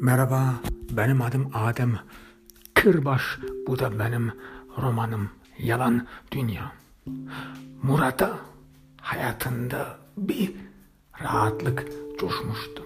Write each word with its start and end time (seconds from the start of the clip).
Merhaba, 0.00 0.54
benim 0.90 1.22
adım 1.22 1.50
Adem. 1.54 1.98
Kırbaş, 2.74 3.22
bu 3.66 3.78
da 3.78 3.98
benim 3.98 4.32
romanım 4.82 5.30
Yalan 5.58 6.06
Dünya. 6.32 6.72
Murat'a 7.82 8.38
hayatında 9.00 9.98
bir 10.16 10.52
rahatlık 11.22 11.86
coşmuştu. 12.20 12.82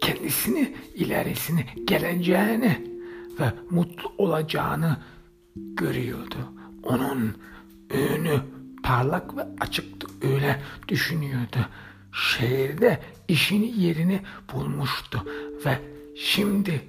Kendisini, 0.00 0.76
ilerisini, 0.94 1.66
geleceğini 1.84 2.86
ve 3.40 3.52
mutlu 3.70 4.12
olacağını 4.18 4.96
görüyordu. 5.56 6.36
Onun 6.82 7.36
önü 7.90 8.40
parlak 8.82 9.36
ve 9.36 9.42
açıktı 9.60 10.06
öyle 10.22 10.62
düşünüyordu. 10.88 11.66
Şehirde 12.12 13.00
işini 13.28 13.80
yerini 13.80 14.20
bulmuştu 14.54 15.26
ve 15.66 15.91
şimdi 16.16 16.80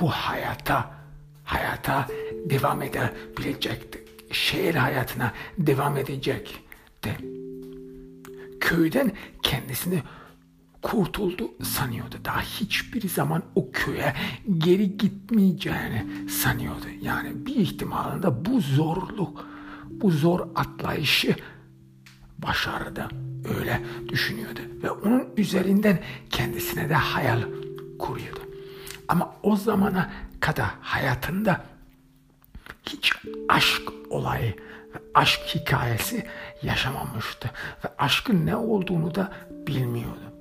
bu 0.00 0.08
hayata 0.08 1.00
hayata 1.44 2.06
devam 2.44 2.82
edebilecekti. 2.82 4.04
Şehir 4.32 4.74
hayatına 4.74 5.32
devam 5.58 5.96
edecekti. 5.96 7.16
Köyden 8.60 9.12
kendisini 9.42 10.02
kurtuldu 10.82 11.50
sanıyordu. 11.62 12.16
Daha 12.24 12.40
hiçbir 12.40 13.08
zaman 13.08 13.42
o 13.54 13.70
köye 13.72 14.14
geri 14.58 14.98
gitmeyeceğini 14.98 16.28
sanıyordu. 16.30 16.86
Yani 17.02 17.46
bir 17.46 17.56
ihtimalinde 17.56 18.44
bu 18.44 18.60
zorluk, 18.60 19.46
bu 19.90 20.10
zor 20.10 20.40
atlayışı 20.54 21.36
başardı. 22.38 23.08
Öyle 23.58 23.80
düşünüyordu. 24.08 24.60
Ve 24.82 24.90
onun 24.90 25.24
üzerinden 25.36 25.98
kendisine 26.30 26.88
de 26.88 26.94
hayal 26.94 27.42
kuruyordu. 27.98 28.40
Ama 29.10 29.34
o 29.42 29.56
zamana 29.56 30.10
kadar 30.40 30.66
hayatında 30.80 31.60
hiç 32.86 33.12
aşk 33.48 33.82
olayı 34.10 34.56
aşk 35.14 35.40
hikayesi 35.40 36.26
yaşamamıştı. 36.62 37.50
Ve 37.84 37.88
aşkın 37.98 38.46
ne 38.46 38.56
olduğunu 38.56 39.14
da 39.14 39.32
bilmiyordu. 39.66 40.32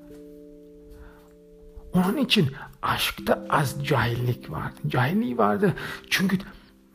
Onun 1.93 2.17
için 2.17 2.51
aşkta 2.81 3.45
az 3.49 3.85
cahillik 3.85 4.51
vardı. 4.51 4.75
Cahilliği 4.87 5.37
vardı 5.37 5.73
çünkü 6.09 6.37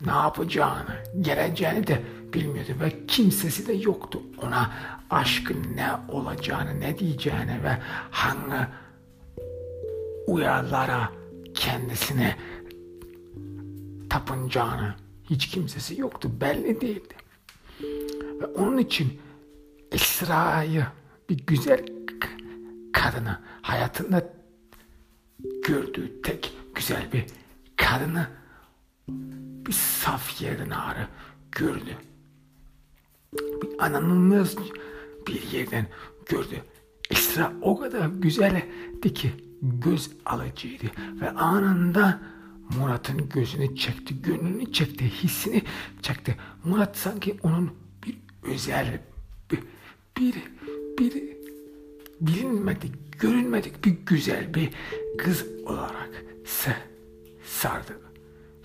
ne 0.06 0.12
yapacağını, 0.12 0.97
geleceğini 1.20 1.86
de 1.86 2.03
bilmiyordu 2.33 2.72
ve 2.81 3.06
kimsesi 3.06 3.66
de 3.66 3.72
yoktu 3.72 4.22
ona 4.42 4.70
aşkın 5.11 5.77
ne 5.77 5.88
olacağını, 6.09 6.81
ne 6.81 6.98
diyeceğini 6.98 7.62
ve 7.64 7.78
hangi 8.11 8.66
uyarlara 10.27 11.23
kendisine 11.64 12.36
tapınacağını 14.10 14.94
hiç 15.30 15.48
kimsesi 15.48 16.00
yoktu, 16.00 16.30
belli 16.40 16.80
değildi. 16.80 17.14
Ve 18.40 18.46
onun 18.46 18.78
için 18.78 19.20
Esra'yı 19.92 20.86
bir 21.30 21.46
güzel 21.46 21.86
kadını 22.92 23.40
hayatında 23.62 24.32
gördüğü 25.66 26.22
tek 26.22 26.52
güzel 26.74 27.12
bir 27.12 27.26
kadını 27.76 28.26
bir 29.66 29.72
saf 29.72 30.42
yerden 30.42 30.70
ağrı 30.70 31.08
gördü. 31.52 31.96
Bir 33.32 33.68
ananılmaz 33.78 34.56
bir 35.26 35.42
yerden 35.52 35.86
gördü. 36.26 36.62
Esra 37.10 37.52
o 37.62 37.78
kadar 37.78 38.06
güzeldi 38.08 39.14
ki 39.14 39.32
göz 39.62 40.10
alıcıydı 40.27 40.84
ve 41.20 41.30
anında 41.30 42.20
Murat'ın 42.78 43.28
gözünü 43.28 43.77
çekti, 43.77 44.22
gönlünü 44.22 44.72
çekti, 44.72 45.10
hissini 45.10 45.62
çekti. 46.03 46.37
Murat 46.65 46.97
sanki 46.97 47.37
onun 47.42 47.70
bir 48.06 48.19
özel, 48.42 49.00
bir, 49.50 49.60
bir, 50.19 50.34
bir 50.98 51.34
bilinmedik, 52.20 53.20
görünmedik 53.20 53.84
bir 53.84 53.97
güzel 54.06 54.54
bir 54.54 54.70
kız 55.19 55.47
olarak 55.66 56.25
se 56.44 56.76
sardı 57.44 58.00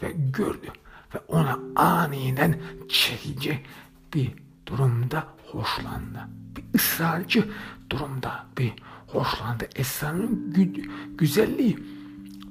ve 0.03 0.11
gördü 0.11 0.67
ve 1.15 1.19
ona 1.27 1.59
aniden 1.75 2.61
çekici 2.89 3.59
bir 4.13 4.31
durumda 4.65 5.27
hoşlandı. 5.51 6.19
Bir 6.55 6.63
ısrarcı 6.75 7.49
durumda 7.89 8.45
bir 8.57 8.73
hoşlandı. 9.11 9.67
Esra'nın 9.75 10.53
gü 10.53 10.83
güzelliği 11.17 11.79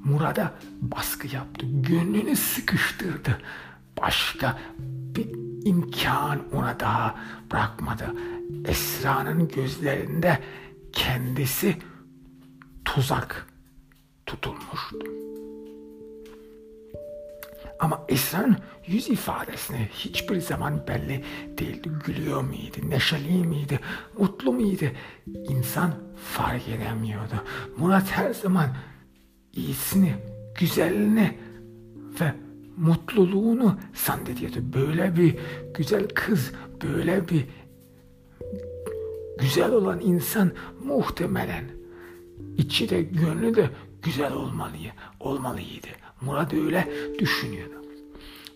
Murad'a 0.05 0.55
baskı 0.81 1.35
yaptı. 1.37 1.67
Gönlünü 1.71 2.37
sıkıştırdı. 2.37 3.39
Başka 4.01 4.59
bir 5.17 5.29
imkan 5.65 6.53
ona 6.53 6.81
daha 6.81 7.15
bırakmadı. 7.53 8.15
Esra'nın 8.65 9.49
gözlerinde 9.49 10.39
kendisi 10.93 11.77
tuzak 12.85 13.47
tutulmuştu. 14.27 15.07
Ama 17.81 18.05
Esra'nın 18.09 18.57
yüz 18.87 19.09
ifadesine 19.09 19.89
hiçbir 19.93 20.41
zaman 20.41 20.87
belli 20.89 21.25
değildi. 21.59 21.91
Gülüyor 22.07 22.43
muydu, 22.43 22.77
neşeli 22.89 23.47
miydi, 23.47 23.81
mutlu 24.19 24.53
muydu? 24.53 24.85
İnsan 25.27 25.95
fark 26.35 26.69
edemiyordu. 26.69 27.45
Murat 27.79 28.11
her 28.11 28.35
zaman 28.35 28.69
iyisini, 29.53 30.15
güzelini 30.59 31.39
ve 32.21 32.35
mutluluğunu 32.77 33.79
zannediyordu. 33.95 34.57
Böyle 34.75 35.17
bir 35.17 35.37
güzel 35.75 36.09
kız, 36.15 36.53
böyle 36.83 37.29
bir 37.29 37.45
güzel 39.39 39.73
olan 39.73 40.01
insan 40.01 40.53
muhtemelen 40.85 41.65
içi 42.57 42.91
de 42.91 43.03
gönlü 43.03 43.57
de 43.57 43.71
güzel 44.03 44.33
olmalı, 44.33 44.77
olmalıydı. 45.21 45.89
Murat 46.21 46.55
öyle 46.55 46.89
düşünüyordu. 47.19 47.75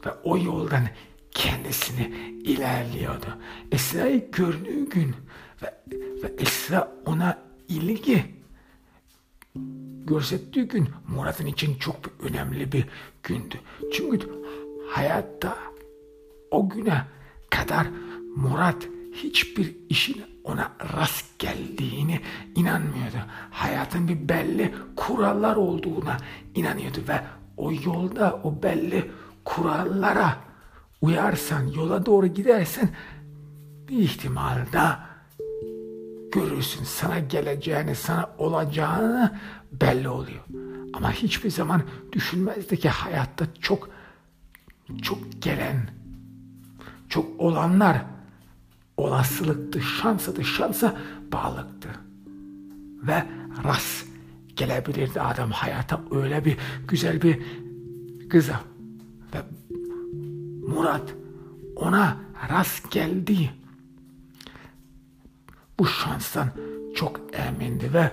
Ve 0.06 0.10
o 0.24 0.38
yoldan 0.38 0.88
kendisini 1.30 2.02
ilerliyordu. 2.44 3.26
Esra'yı 3.72 4.30
gördüğü 4.30 4.88
gün 4.88 5.14
ve, 5.62 5.74
ve 6.22 6.32
Esra 6.38 6.92
ona 7.06 7.38
ilgi 7.68 8.24
gösterdiği 10.06 10.68
gün 10.68 10.88
Murat'ın 11.08 11.46
için 11.46 11.74
çok 11.74 11.96
önemli 12.22 12.72
bir 12.72 12.84
gündü. 13.22 13.60
Çünkü 13.92 14.28
hayatta 14.90 15.58
o 16.50 16.68
güne 16.68 17.04
kadar 17.50 17.86
Murat 18.36 18.88
hiçbir 19.12 19.76
işin 19.88 20.22
ona 20.44 20.72
rast 20.96 21.38
geldiğini 21.38 22.20
inanmıyordu. 22.54 23.16
Hayatın 23.50 24.08
bir 24.08 24.28
belli 24.28 24.74
kurallar 24.96 25.56
olduğuna 25.56 26.16
inanıyordu 26.54 26.98
ve 27.08 27.20
o 27.62 27.72
yolda 27.72 28.40
o 28.42 28.62
belli 28.62 29.10
kurallara 29.44 30.36
uyarsan, 31.00 31.66
yola 31.66 32.06
doğru 32.06 32.26
gidersen 32.26 32.88
bir 33.88 33.98
ihtimalde 33.98 34.96
görürsün. 36.32 36.84
Sana 36.84 37.18
geleceğini, 37.18 37.94
sana 37.94 38.30
olacağını 38.38 39.38
belli 39.72 40.08
oluyor. 40.08 40.44
Ama 40.92 41.12
hiçbir 41.12 41.50
zaman 41.50 41.82
düşünmezdi 42.12 42.76
ki 42.76 42.88
hayatta 42.88 43.46
çok 43.60 43.88
çok 45.02 45.18
gelen, 45.42 45.90
çok 47.08 47.40
olanlar 47.40 48.02
olasılıktı, 48.96 49.80
şansadı, 49.80 50.44
şansa 50.44 50.96
bağlıktı. 51.32 51.88
Ve 53.02 53.26
rast 53.64 54.11
gelebilirdi 54.56 55.20
adam 55.20 55.50
hayata 55.50 56.00
öyle 56.10 56.44
bir 56.44 56.56
güzel 56.88 57.22
bir 57.22 57.38
kıza. 58.30 58.60
Ve 59.34 59.38
Murat 60.68 61.14
ona 61.76 62.16
rast 62.50 62.90
geldi. 62.90 63.50
Bu 65.78 65.86
şanstan 65.86 66.48
çok 66.94 67.20
emindi 67.32 67.94
ve 67.94 68.10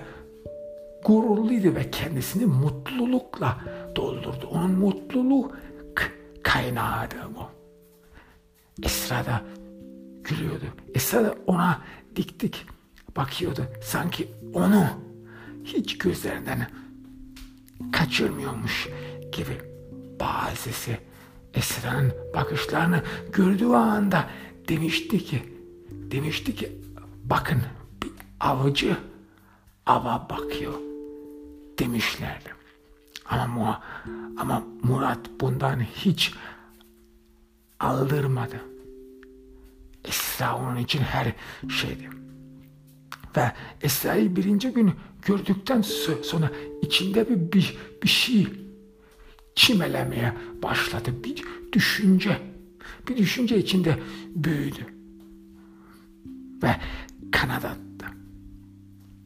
gururluydu 1.04 1.74
ve 1.74 1.90
kendisini 1.90 2.46
mutlulukla 2.46 3.58
doldurdu. 3.96 4.46
Onun 4.50 4.70
mutluluğu 4.70 5.52
kaynağıydı 6.42 7.16
bu. 7.36 7.42
Esra 8.86 9.26
da 9.26 9.42
gülüyordu. 10.24 10.64
Esra 10.94 11.24
da 11.24 11.34
ona 11.46 11.80
dik 12.16 12.40
dik 12.40 12.66
bakıyordu. 13.16 13.66
Sanki 13.82 14.28
onu 14.54 14.86
hiç 15.74 15.98
gözlerinden 15.98 16.66
kaçırmıyormuş 17.92 18.88
gibi. 19.32 19.58
Bazısı 20.20 20.90
Esra'nın 21.54 22.12
bakışlarını 22.34 23.02
gördüğü 23.32 23.66
anda 23.66 24.30
demişti 24.68 25.24
ki 25.24 25.42
demişti 25.90 26.54
ki 26.54 26.72
bakın 27.24 27.62
bir 28.02 28.10
avcı 28.40 28.96
ava 29.86 30.26
bakıyor 30.30 30.74
demişlerdi. 31.78 32.50
Ama, 33.26 33.82
ama 34.38 34.62
Murat 34.82 35.30
bundan 35.40 35.80
hiç 35.80 36.34
aldırmadı. 37.80 38.60
Esra 40.04 40.56
onun 40.56 40.76
için 40.76 41.00
her 41.00 41.32
şeydi. 41.68 42.10
Ve 43.36 43.52
Esra'yı 43.82 44.36
birinci 44.36 44.70
gün 44.70 44.92
gördükten 45.26 45.82
sonra 46.22 46.50
içinde 46.82 47.28
bir, 47.28 47.52
bir, 47.52 47.78
bir 48.02 48.08
şey 48.08 48.48
çimelemeye 49.54 50.34
başladı. 50.62 51.10
Bir 51.24 51.44
düşünce, 51.72 52.38
bir 53.08 53.16
düşünce 53.16 53.58
içinde 53.58 53.98
büyüdü. 54.28 54.86
Ve 56.62 56.76
kanat 57.32 57.64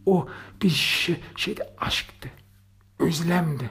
O 0.07 0.29
bir 0.63 0.71
şey, 0.71 1.17
şeydi 1.37 1.63
aşktı, 1.79 2.29
özlemdi. 2.99 3.71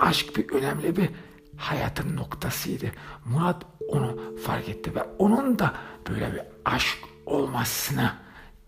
Aşk 0.00 0.36
bir 0.36 0.48
önemli 0.50 0.96
bir 0.96 1.08
hayatın 1.56 2.16
noktasıydı. 2.16 2.86
Murat 3.24 3.66
onu 3.88 4.36
fark 4.42 4.68
etti 4.68 4.94
ve 4.94 5.02
onun 5.02 5.58
da 5.58 5.74
böyle 6.08 6.32
bir 6.32 6.42
aşk 6.64 6.98
olmasını 7.26 8.12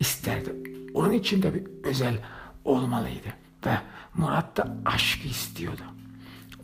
isterdi. 0.00 0.75
Onun 0.96 1.12
için 1.12 1.42
de 1.42 1.54
bir 1.54 1.62
özel 1.84 2.18
olmalıydı 2.64 3.28
ve 3.66 3.78
Murat 4.14 4.56
da 4.56 4.76
aşkı 4.84 5.28
istiyordu. 5.28 5.82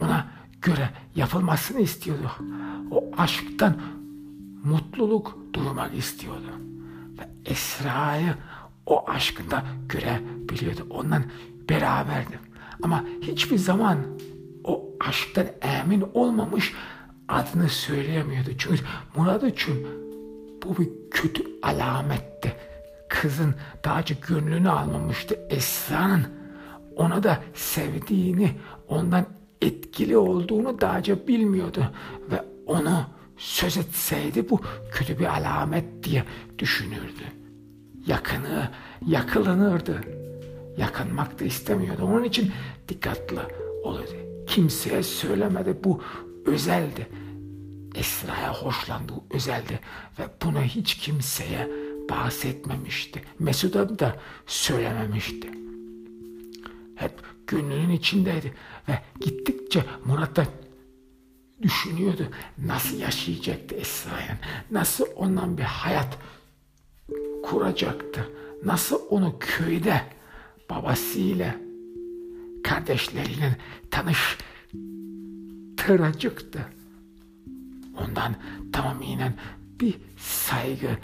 Ona 0.00 0.26
göre 0.62 0.90
yapılmasını 1.17 1.81
istiyordu. 1.81 2.31
O 2.90 3.11
aşktan 3.17 3.76
mutluluk 4.64 5.38
duymak 5.52 5.94
istiyordu. 5.94 6.46
Ve 7.19 7.50
Esra'yı 7.50 8.34
o 8.87 9.11
aşkında 9.11 9.64
görebiliyordu. 9.88 10.87
Ondan 10.90 11.25
beraberdi. 11.69 12.38
Ama 12.82 13.05
hiçbir 13.23 13.58
zaman 13.58 13.99
o 14.64 14.90
aşktan 15.00 15.46
emin 15.62 16.05
olmamış 16.14 16.75
adını 17.29 17.69
söyleyemiyordu. 17.69 18.50
Çünkü 18.58 18.82
Murat 19.17 19.44
için 19.44 19.87
bu 20.64 20.79
bir 20.79 20.88
kötü 21.11 21.43
alametti. 21.62 22.71
Kızın 23.22 23.54
önce 23.84 24.14
gönlünü 24.28 24.70
almamıştı. 24.70 25.38
Esra'nın 25.50 26.26
ona 26.96 27.22
da 27.22 27.42
sevdiğini, 27.54 28.50
ondan 28.88 29.26
etkili 29.60 30.16
olduğunu 30.16 30.76
önce 30.80 31.28
bilmiyordu. 31.28 31.84
Ve 32.30 32.44
onu 32.66 33.06
söz 33.36 33.76
etseydi 33.76 34.50
bu 34.50 34.60
kötü 34.92 35.19
bir 35.19 35.24
alamet 35.24 36.02
diye 36.02 36.24
düşünürdü. 36.58 37.22
Yakını, 38.06 38.69
yakılanırdı. 39.06 40.00
Yakınmak 40.76 41.40
da 41.40 41.44
istemiyordu. 41.44 42.04
Onun 42.04 42.24
için 42.24 42.52
dikkatli 42.88 43.38
olurdu. 43.82 44.44
Kimseye 44.46 45.02
söylemedi. 45.02 45.76
Bu 45.84 46.02
özeldi. 46.46 47.06
Esra'ya 47.94 48.54
hoşlandığı 48.54 49.14
özeldi 49.30 49.80
ve 50.19 50.22
bunu 50.44 50.62
hiç 50.62 50.94
kimseye 50.94 51.69
bahsetmemişti. 52.10 53.22
Mesut'a 53.38 53.99
da 53.99 54.16
söylememişti. 54.46 55.50
Hep 56.94 57.12
gönlünün 57.46 57.90
içindeydi 57.90 58.54
ve 58.88 58.99
gittikçe 59.20 59.84
Murat 60.04 60.37
da 60.37 60.46
düşünüyordu 61.62 62.28
nasıl 62.58 62.99
yaşayacaktı 62.99 63.75
Esra'ya, 63.75 64.38
nasıl 64.70 65.04
ondan 65.16 65.58
bir 65.58 65.62
hayat 65.62 66.19
kuracaktı, 67.43 68.28
nasıl 68.64 69.00
onu 69.10 69.37
köyde 69.40 70.02
babasıyla 70.70 71.55
kardeşleriyle 72.64 73.56
tanıştıracaktı. 73.90 76.66
Ondan 77.98 78.34
tamamen 78.72 79.34
bir 79.81 79.94
saygı 80.19 80.98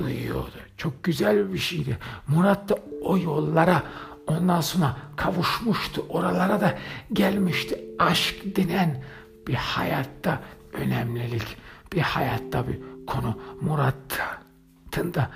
duyuyordu. 0.00 0.58
Çok 0.76 1.04
güzel 1.04 1.52
bir 1.52 1.58
şeydi. 1.58 1.98
Murat 2.28 2.68
da 2.68 2.78
o 3.02 3.18
yollara 3.18 3.82
ondan 4.26 4.60
sonra 4.60 4.96
kavuşmuştu. 5.16 6.06
Oralara 6.08 6.60
da 6.60 6.78
gelmişti. 7.12 7.80
Aşk 7.98 8.56
denen 8.56 9.02
bir 9.46 9.54
hayatta 9.54 10.40
önemlilik, 10.72 11.56
bir 11.92 12.00
hayatta 12.00 12.68
bir 12.68 12.78
konu. 13.06 13.38
Murat'ın 13.60 15.14
da 15.14 15.30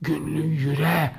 gönlü 0.00 0.42
yüreğe 0.46 1.12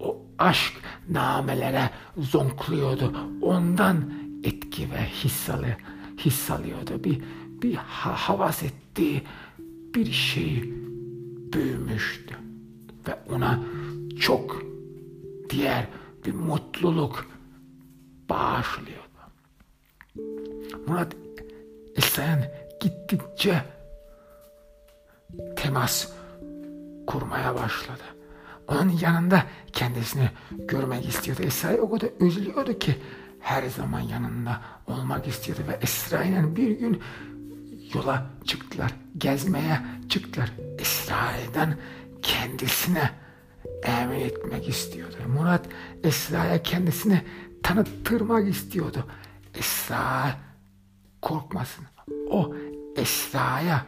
o 0.00 0.22
aşk 0.38 0.72
namelere 1.08 1.90
zonkluyordu. 2.18 3.12
Ondan 3.42 4.12
etki 4.44 4.90
ve 4.90 5.04
his, 5.04 5.50
alıyor, 5.50 5.76
his 6.18 6.50
alıyordu. 6.50 7.04
Bir, 7.04 7.22
bir 7.62 7.74
havas 7.74 8.62
ettiği 8.62 9.22
bir 9.94 10.12
şey 10.12 10.83
büyümüştü. 11.52 12.34
Ve 13.08 13.34
ona 13.34 13.60
çok 14.20 14.62
diğer 15.50 15.86
bir 16.26 16.34
mutluluk 16.34 17.26
bağışlıyordu. 18.28 19.04
Murat 20.86 21.16
Esen 21.96 22.52
gittikçe 22.80 23.64
temas 25.56 26.08
kurmaya 27.06 27.54
başladı. 27.54 28.02
Onun 28.68 28.90
yanında 29.00 29.42
kendisini 29.72 30.30
görmek 30.50 31.08
istiyordu. 31.08 31.42
Esra'yı 31.42 31.82
o 31.82 31.90
kadar 31.90 32.10
üzülüyordu 32.20 32.78
ki 32.78 32.96
her 33.40 33.68
zaman 33.68 34.00
yanında 34.00 34.60
olmak 34.86 35.26
istiyordu 35.26 35.62
ve 35.68 35.78
Esra 35.82 36.24
bir 36.56 36.70
gün 36.70 37.02
yola 37.94 38.26
çıktılar. 38.44 38.94
Gezmeye 39.18 39.80
çıktılar. 40.08 40.52
Esra'dan 40.78 41.74
kendisine 42.22 43.10
emin 43.84 44.20
etmek 44.20 44.68
istiyordu. 44.68 45.16
Murat 45.28 45.66
Esra'ya 46.02 46.62
kendisini 46.62 47.22
tanıttırmak 47.62 48.48
istiyordu. 48.48 49.04
Esra 49.54 50.38
korkmasın. 51.22 51.84
O 52.30 52.54
Esra'ya 52.96 53.86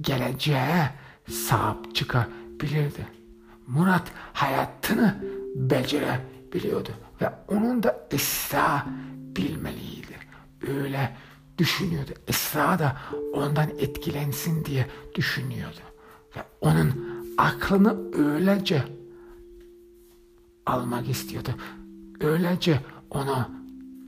geleceğe 0.00 0.90
sahip 1.30 1.94
çıkabilirdi. 1.94 3.06
Murat 3.66 4.12
hayatını 4.32 5.24
becerebiliyordu 5.54 6.90
ve 7.20 7.32
onun 7.48 7.82
da 7.82 8.08
Esra 8.10 8.86
bilmeliydi. 9.36 10.14
Öyle 10.68 11.16
düşünüyordu. 11.58 12.10
Esra 12.28 12.78
da 12.78 12.96
ondan 13.32 13.68
etkilensin 13.78 14.64
diye 14.64 14.86
düşünüyordu. 15.14 15.80
Ve 16.36 16.40
onun 16.60 16.92
aklını 17.38 17.96
öylece 18.18 18.84
almak 20.66 21.08
istiyordu. 21.08 21.50
Öylece 22.20 22.80
onu 23.10 23.48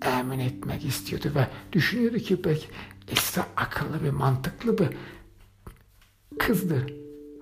emin 0.02 0.38
etmek 0.38 0.84
istiyordu 0.84 1.32
ve 1.34 1.48
düşünüyordu 1.72 2.18
ki 2.18 2.44
belki 2.44 2.66
Esra 3.08 3.46
akıllı 3.56 4.04
bir 4.04 4.10
mantıklı 4.10 4.78
bir 4.78 4.88
kızdır. 6.38 6.94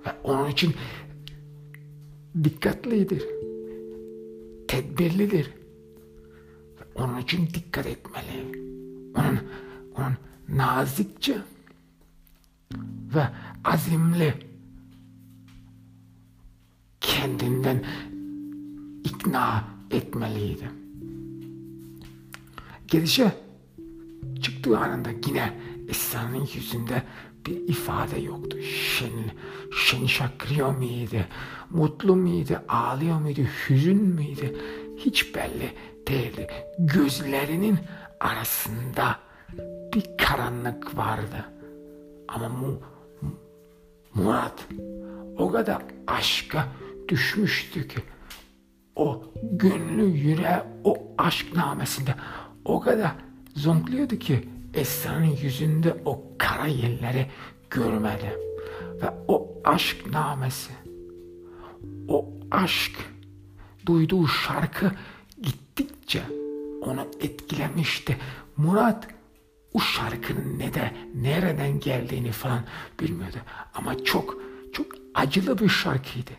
Ve 0.07 0.11
onun 0.25 0.51
için 0.51 0.75
dikkatlidir. 2.45 3.23
Tedbirlidir. 4.69 5.51
Ve 6.81 6.85
onun 6.95 7.19
için 7.19 7.49
dikkat 7.55 7.87
etmeli. 7.87 8.65
Onun, 9.17 9.41
onun 9.99 10.17
nazikçe 10.49 11.37
ve 13.15 13.29
azimli 13.65 14.35
kendinden 17.01 17.85
ikna 19.05 19.65
etmeliydi. 19.91 20.71
Gidişe 22.89 23.33
çıktığı 24.43 24.79
anında 24.79 25.11
yine 25.27 25.61
Esra'nın 25.89 26.49
yüzünde 26.55 27.03
bir 27.47 27.69
ifade 27.69 28.21
yoktu. 28.21 28.63
Şen, 28.63 29.11
şen 29.85 30.07
şakrıyor 30.07 30.77
muydu? 30.77 31.25
Mutlu 31.71 32.17
muydu? 32.17 32.63
Ağlıyor 32.69 33.21
muydu? 33.21 33.41
Hüzün 33.41 34.05
müydü? 34.05 34.57
Hiç 34.97 35.35
belli 35.35 35.73
değildi. 36.09 36.49
Gözlerinin 36.79 37.79
arasında 38.21 39.19
bir 39.95 40.17
karanlık 40.19 40.97
vardı. 40.97 41.45
Ama 42.29 42.49
mu, 42.49 42.81
Murat 44.15 44.67
o 45.39 45.53
kadar 45.53 45.83
aşka 46.07 46.69
düşmüştü 47.09 47.89
ki 47.89 48.01
o 48.97 49.23
gönlü 49.43 50.05
yüreği 50.05 50.63
o 50.85 50.97
aşk 51.19 51.57
namesinde 51.57 52.15
o 52.65 52.81
kadar 52.81 53.13
zonkluyordu 53.57 54.17
ki 54.17 54.49
Esra'nın 54.75 55.37
yüzünde 55.43 55.97
o 56.05 56.23
kara 56.39 56.67
yerleri 56.67 57.27
görmedi. 57.71 58.39
Ve 59.03 59.11
o 59.29 59.49
aşk 59.65 60.07
namesi, 60.13 60.73
o 62.09 62.29
aşk 62.51 62.93
duyduğu 63.87 64.27
şarkı 64.27 64.91
gittikçe 65.43 66.23
onu 66.83 67.07
etkilemişti. 67.21 68.17
Murat 68.57 69.09
o 69.75 69.81
şarkının 69.81 70.59
ne 70.59 70.75
de 70.75 70.93
nereden 71.15 71.81
geldiğini 71.81 72.33
falan 72.33 72.61
bilmiyordu. 73.01 73.37
Ama 73.75 74.05
çok 74.05 74.37
çok 74.73 74.87
acılı 75.15 75.59
bir 75.59 75.69
şarkıydı. 75.69 76.31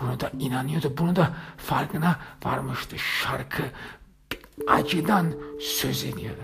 Bunu 0.00 0.20
da 0.20 0.30
inanıyordu. 0.38 0.94
Bunu 0.98 1.16
da 1.16 1.34
farkına 1.56 2.20
varmıştı. 2.44 2.98
Şarkı 2.98 3.62
acıdan 4.68 5.32
söz 5.60 6.04
ediyordu. 6.04 6.42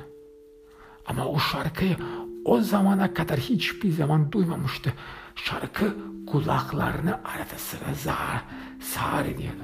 Ama 1.06 1.26
o 1.26 1.38
şarkıyı 1.38 1.96
o 2.44 2.60
zamana 2.60 3.14
kadar 3.14 3.38
hiçbir 3.38 3.92
zaman 3.92 4.32
duymamıştı. 4.32 4.92
Şarkı 5.34 5.96
kulaklarını 6.26 7.20
arada 7.24 7.58
sıra 7.58 7.94
zar, 7.94 8.44
sağır 8.80 9.24
ediyordu. 9.24 9.62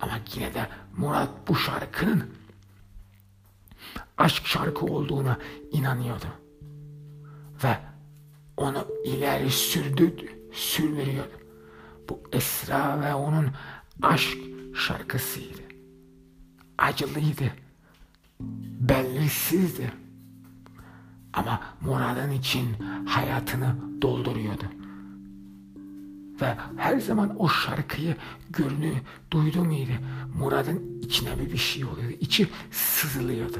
Ama 0.00 0.12
yine 0.34 0.54
de 0.54 0.68
Murat 0.96 1.28
bu 1.48 1.56
şarkının 1.56 2.24
aşk 4.18 4.46
şarkı 4.46 4.86
olduğuna 4.86 5.38
inanıyordu. 5.72 6.26
Ve 7.64 7.78
onu 8.56 8.86
ileri 9.04 9.50
sürdü, 9.50 10.14
sürdürüyordu. 10.52 11.38
Bu 12.08 12.20
Esra 12.32 13.00
ve 13.00 13.14
onun 13.14 13.46
aşk 14.02 14.38
şarkısıydı. 14.74 15.62
Acılıydı. 16.78 17.44
Bellisizdi. 18.80 19.92
Ama 21.32 21.60
Murad'ın 21.80 22.30
için 22.30 22.68
hayatını 23.06 23.76
dolduruyordu. 24.02 24.64
Ve 26.40 26.56
her 26.76 27.00
zaman 27.00 27.34
o 27.38 27.48
şarkıyı 27.48 28.16
görünü 28.50 28.92
duydu 29.30 29.64
muydu? 29.64 29.92
Murad'ın 30.38 31.00
içine 31.02 31.40
bir, 31.40 31.52
bir 31.52 31.58
şey 31.58 31.84
oluyordu. 31.84 32.16
İçi 32.20 32.48
sızlıyordu. 32.70 33.58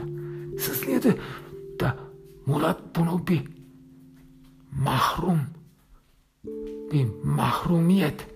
Sızlıyordu 0.61 1.19
da 1.81 1.97
Murat 2.47 2.81
bunu 2.97 3.27
bir 3.27 3.43
mahrum 4.73 5.41
bir 6.93 7.07
mahrumiyet 7.25 8.27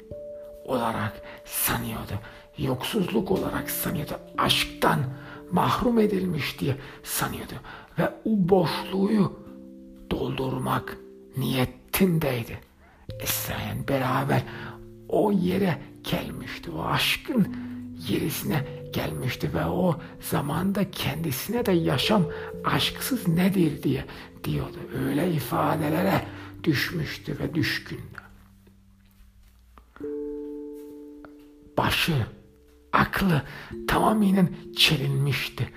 olarak 0.64 1.22
sanıyordu. 1.44 2.12
Yoksuzluk 2.58 3.30
olarak 3.30 3.70
sanıyordu. 3.70 4.12
Aşktan 4.38 5.00
mahrum 5.52 5.98
edilmiş 5.98 6.60
diye 6.60 6.76
sanıyordu. 7.02 7.52
Ve 7.98 8.04
o 8.24 8.30
boşluğu 8.48 9.32
doldurmak 10.10 10.98
niyetindeydi. 11.36 12.67
Esra'yla 13.20 13.88
beraber 13.88 14.42
o 15.08 15.32
yere 15.32 15.82
gelmişti. 16.04 16.70
O 16.70 16.84
aşkın 16.84 17.56
yerisine 18.08 18.64
gelmişti 18.92 19.54
ve 19.54 19.64
o 19.64 20.00
zamanda 20.20 20.90
kendisine 20.90 21.66
de 21.66 21.72
yaşam 21.72 22.24
aşksız 22.64 23.28
nedir 23.28 23.82
diye 23.82 24.04
diyordu. 24.44 24.78
Öyle 25.04 25.32
ifadelere 25.32 26.24
düşmüştü 26.64 27.38
ve 27.38 27.54
düşkündü. 27.54 28.02
Başı, 31.78 32.26
aklı 32.92 33.42
tamamen 33.88 34.48
çelinmişti 34.76 35.68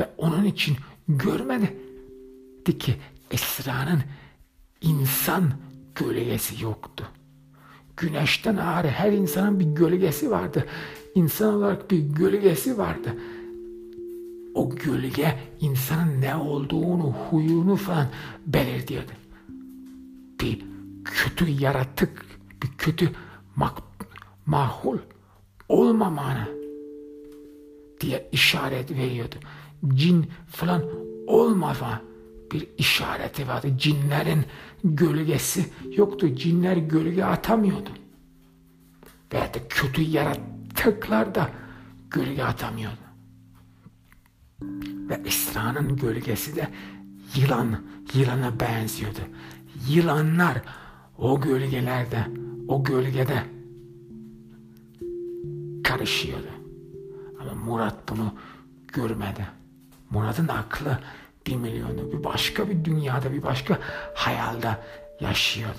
ve 0.00 0.10
onun 0.18 0.44
için 0.44 0.76
görmedi 1.08 2.78
ki 2.78 2.96
Esra'nın 3.30 4.02
insan 4.80 5.52
gölgesi 5.96 6.64
yoktu. 6.64 7.06
Güneşten 7.96 8.56
ağrı 8.56 8.88
her 8.88 9.12
insanın 9.12 9.60
bir 9.60 9.64
gölgesi 9.64 10.30
vardı. 10.30 10.66
İnsan 11.14 11.54
olarak 11.54 11.90
bir 11.90 11.98
gölgesi 11.98 12.78
vardı. 12.78 13.16
O 14.54 14.70
gölge 14.70 15.38
insanın 15.60 16.20
ne 16.20 16.36
olduğunu, 16.36 17.12
huyunu 17.12 17.76
falan 17.76 18.06
belirtiyordu. 18.46 19.10
Bir 20.40 20.64
kötü 21.04 21.48
yaratık, 21.48 22.26
bir 22.62 22.68
kötü 22.78 23.10
mak 23.56 23.82
mahul 24.46 24.98
olmamanı 25.68 26.48
diye 28.00 28.28
işaret 28.32 28.90
veriyordu. 28.90 29.36
Cin 29.94 30.26
falan 30.48 30.82
olmama 31.26 32.00
bir 32.52 32.68
işareti 32.78 33.48
vardı. 33.48 33.68
Cinlerin 33.78 34.44
gölgesi 34.94 35.66
yoktu. 35.96 36.34
Cinler 36.34 36.76
gölge 36.76 37.24
atamıyordu. 37.24 37.90
Veya 39.32 39.54
da 39.54 39.58
kötü 39.68 40.02
yaratıklar 40.02 41.34
da 41.34 41.50
gölge 42.10 42.42
atamıyordu. 42.42 42.96
Ve 45.08 45.22
Esra'nın 45.24 45.96
gölgesi 45.96 46.56
de 46.56 46.68
yılan, 47.34 47.82
yılana 48.14 48.60
benziyordu. 48.60 49.20
Yılanlar 49.88 50.62
o 51.18 51.40
gölgelerde, 51.40 52.26
o 52.68 52.84
gölgede 52.84 53.42
karışıyordu. 55.84 56.46
Ama 57.40 57.54
Murat 57.54 58.08
bunu 58.08 58.34
görmedi. 58.88 59.46
Murat'ın 60.10 60.48
aklı 60.48 60.98
bir 61.46 61.56
milyonu 61.56 62.12
bir 62.12 62.24
başka 62.24 62.68
bir 62.68 62.84
dünyada 62.84 63.32
bir 63.32 63.42
başka 63.42 63.78
hayalde 64.14 64.76
yaşıyordu. 65.20 65.78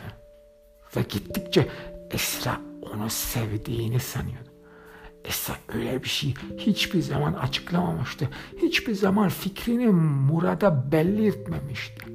Ve 0.96 1.02
gittikçe 1.02 1.68
Esra 2.12 2.62
onu 2.82 3.10
sevdiğini 3.10 4.00
sanıyordu. 4.00 4.50
Esra 5.26 5.54
öyle 5.74 6.04
bir 6.04 6.10
şey 6.10 6.34
hiçbir 6.58 7.02
zaman 7.02 7.34
açıklamamıştı. 7.34 8.30
Hiçbir 8.58 8.94
zaman 8.94 9.30
fikrini 9.30 9.88
Murat'a 9.88 10.92
belirtmemişti. 10.92 12.06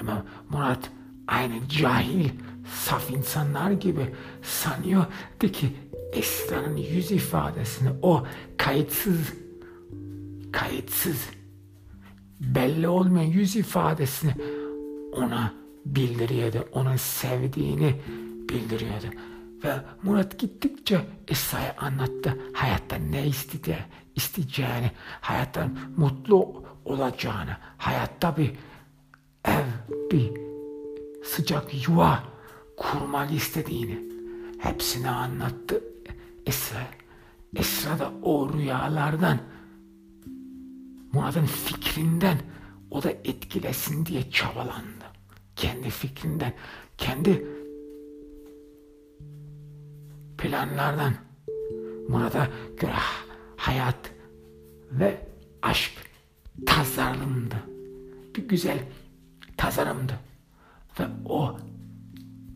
Ama 0.00 0.24
Murat 0.50 0.90
aynı 1.28 1.68
cahil, 1.68 2.28
saf 2.74 3.10
insanlar 3.10 3.70
gibi 3.70 4.14
sanıyordu 4.42 5.48
ki 5.52 5.72
Esra'nın 6.12 6.76
yüz 6.76 7.10
ifadesini 7.10 7.88
o 8.02 8.26
kayıtsız, 8.56 9.32
kayıtsız 10.52 11.28
belli 12.40 12.88
olmayan 12.88 13.28
yüz 13.28 13.56
ifadesini 13.56 14.34
ona 15.12 15.52
bildiriyordu. 15.86 16.68
Onun 16.72 16.96
sevdiğini 16.96 18.00
bildiriyordu. 18.48 19.06
Ve 19.64 19.74
Murat 20.02 20.38
gittikçe 20.38 21.00
İsa'ya 21.28 21.76
anlattı. 21.78 22.38
Hayatta 22.54 22.96
ne 22.96 23.26
istedi, 23.26 23.78
isteyeceğini, 24.14 24.90
hayattan 25.20 25.78
mutlu 25.96 26.64
olacağını, 26.84 27.56
hayatta 27.76 28.36
bir 28.36 28.52
ev, 29.44 29.64
bir 30.10 30.30
sıcak 31.24 31.88
yuva 31.88 32.22
kurmak 32.76 33.32
istediğini 33.32 33.98
hepsini 34.58 35.10
anlattı 35.10 35.84
Esra. 36.46 36.86
Esra 37.56 37.98
da 37.98 38.12
o 38.22 38.52
rüyalardan 38.52 39.38
Murat'ın 41.14 41.46
fikrinden 41.46 42.38
o 42.90 43.02
da 43.02 43.10
etkilesin 43.10 44.06
diye 44.06 44.30
çabalandı. 44.30 45.04
Kendi 45.56 45.90
fikrinden, 45.90 46.52
kendi 46.98 47.46
planlardan 50.38 51.14
Murat'a 52.08 52.48
göre 52.80 52.94
hayat 53.56 54.12
ve 54.90 55.28
aşk 55.62 55.92
tasarımdı. 56.66 57.56
Bir 58.36 58.48
güzel 58.48 58.78
tasarımdı. 59.56 60.12
Ve 61.00 61.04
o 61.24 61.56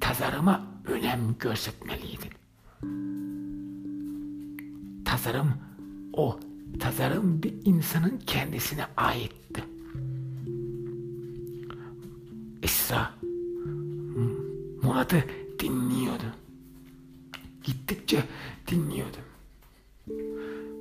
tasarıma 0.00 0.66
önem 0.86 1.20
göstermeliydi. 1.38 2.28
Tasarım 5.04 5.52
o 6.12 6.40
tasarım 6.80 7.42
bir 7.42 7.54
insanın 7.64 8.18
kendisine 8.26 8.86
aitti. 8.96 9.64
Esra 12.62 13.14
Murat'ı 14.82 15.24
dinliyordu. 15.58 16.34
Gittikçe 17.64 18.22
dinliyordu. 18.66 19.16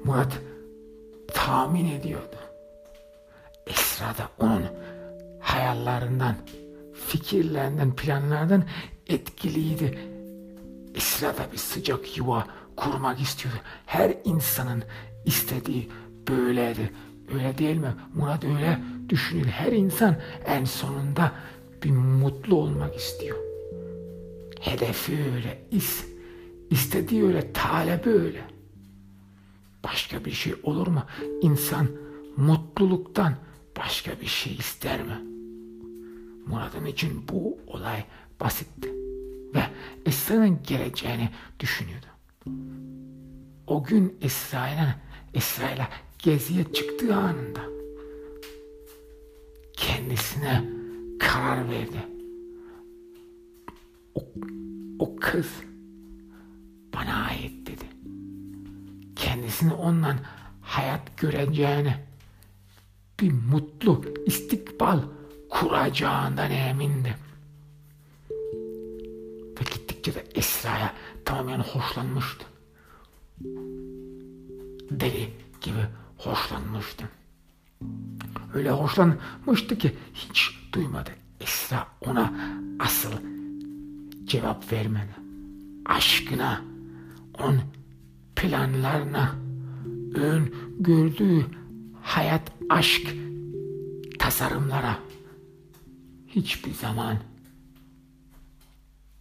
Murat 0.04 0.42
tahmin 1.28 1.86
ediyordu. 1.92 2.36
Esra 3.68 4.06
da 4.06 4.30
onun 4.40 4.64
hayallerinden, 5.40 6.36
fikirlerinden, 7.08 7.96
planlardan 7.96 8.64
etkiliydi. 9.08 10.00
Esra 10.96 11.28
da 11.28 11.52
bir 11.52 11.58
sıcak 11.58 12.18
yuva 12.18 12.48
kurmak 12.76 13.22
istiyordu. 13.22 13.60
Her 13.86 14.14
insanın 14.24 14.84
istediği 15.28 15.90
böyleydi. 16.28 16.92
Öyle 17.34 17.58
değil 17.58 17.78
mi? 17.78 17.94
Murat 18.16 18.44
öyle 18.44 18.80
düşünüyor. 19.10 19.48
Her 19.48 19.72
insan 19.72 20.16
en 20.46 20.66
sonunda 20.66 21.32
bir 21.84 21.92
mutlu 21.92 22.56
olmak 22.56 22.96
istiyor. 22.96 23.38
Hedefi 24.60 25.12
öyle, 25.36 25.62
is, 25.72 26.06
istediği 26.70 27.24
öyle, 27.24 27.54
talebi 27.54 28.10
öyle. 28.10 28.42
Başka 29.84 30.26
bir 30.26 30.32
şey 30.32 30.56
olur 30.64 30.88
mu? 30.88 31.04
İnsan 31.42 31.88
mutluluktan 32.38 33.36
başka 33.78 34.12
bir 34.22 34.26
şey 34.26 34.56
ister 34.56 35.02
mi? 35.02 35.22
Murat'ın 36.48 36.86
için 36.86 37.24
bu 37.32 37.58
olay 37.68 38.04
basitti 38.40 38.90
ve 39.56 39.64
Esra'nın 40.06 40.60
geleceğini 40.68 41.30
düşünüyordu. 41.60 42.06
O 43.68 43.84
gün 43.84 44.18
Esra'yla 44.22 44.96
Esra'yla 45.34 45.90
geziye 46.20 46.74
çıktığı 46.74 47.16
anında 47.16 47.62
kendisine 49.74 50.64
karar 51.20 51.70
verdi. 51.70 52.08
O, 54.16 54.22
o 55.00 55.16
kız 55.16 55.48
bana 56.94 57.26
ait 57.26 57.68
dedi. 57.68 57.86
Kendisini 59.16 59.74
ondan 59.74 60.18
hayat 60.62 61.18
göreceğini, 61.18 61.96
bir 63.20 63.32
mutlu 63.32 64.04
istikbal 64.26 65.00
kuracağından 65.50 66.52
emindi. 66.52 67.16
Ve 69.60 69.64
gittikçe 69.74 70.16
de 70.16 70.26
Esra'ya 70.36 70.94
tamamen 71.26 71.60
hoşlanmıştı. 71.60 72.46
Deli 74.92 75.34
gibi 75.62 75.86
hoşlanmıştı. 76.18 77.10
Öyle 78.54 78.72
hoşlanmıştı 78.72 79.78
ki 79.78 79.96
hiç 80.14 80.60
duymadı. 80.74 81.10
Esra 81.40 81.88
ona 82.02 82.34
asıl 82.80 83.12
cevap 84.26 84.72
vermedi. 84.72 85.16
Aşkına, 85.86 86.62
on 87.40 87.60
planlarına, 88.36 89.36
ön 90.16 90.54
gördüğü 90.80 91.46
hayat 92.02 92.52
aşk 92.70 93.16
tasarımlara 94.20 94.98
hiçbir 96.28 96.74
zaman 96.74 97.18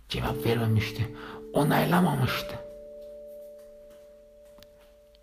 cevap 0.09 0.47
vermemişti, 0.47 1.17
onaylamamıştı. 1.53 2.66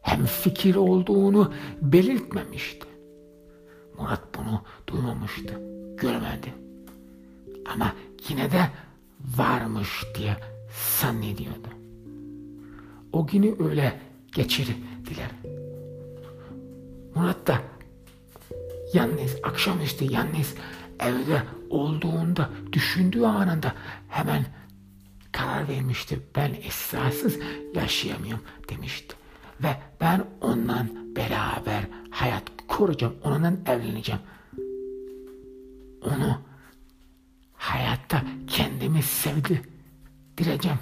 Hem 0.03 0.25
fikir 0.25 0.75
olduğunu 0.75 1.53
belirtmemişti. 1.81 2.87
Murat 3.97 4.21
bunu 4.37 4.61
duymamıştı, 4.87 5.53
görmedi. 5.97 6.53
Ama 7.73 7.93
yine 8.29 8.51
de 8.51 8.69
varmış 9.37 10.03
diye 10.17 10.37
zannediyordu. 10.99 11.67
O 13.13 13.27
günü 13.27 13.55
öyle 13.69 13.99
geçirdiler. 14.35 15.29
Murat 17.15 17.47
da 17.47 17.61
yalnız 18.93 19.35
akşamüstü 19.43 20.13
yalnız 20.13 20.55
evde 20.99 21.43
olduğunda 21.69 22.49
düşündüğü 22.71 23.25
anında 23.25 23.73
hemen 24.09 24.45
karar 25.31 25.67
vermişti. 25.67 26.19
Ben 26.35 26.53
esrasız 26.63 27.39
yaşayamıyorum 27.75 28.43
demişti. 28.69 29.15
Ve 29.63 29.75
ben 30.01 30.23
ondan 30.41 31.15
beraber 31.15 31.83
hayat 32.11 32.43
kuracağım. 32.67 33.15
Onunla 33.23 33.53
evleneceğim. 33.65 34.21
Onu 36.01 36.39
hayatta 37.53 38.23
kendimi 38.47 39.03
sevdi 39.03 39.61
direceğim. 40.37 40.79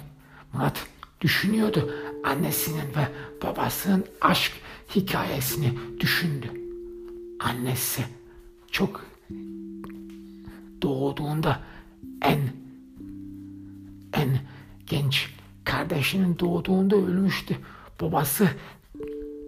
Murat 0.52 0.86
düşünüyordu. 1.20 1.94
Annesinin 2.24 2.94
ve 2.96 3.08
babasının 3.42 4.04
aşk 4.20 4.52
hikayesini 4.94 5.78
düşündü. 6.00 6.50
Annesi 7.40 8.04
çok 8.70 9.04
doğduğunda 10.82 11.60
en 12.22 12.40
en 14.12 14.38
genç 14.86 15.30
kardeşinin 15.64 16.38
doğduğunda 16.38 16.96
ölmüştü. 16.96 17.58
Babası 18.02 18.48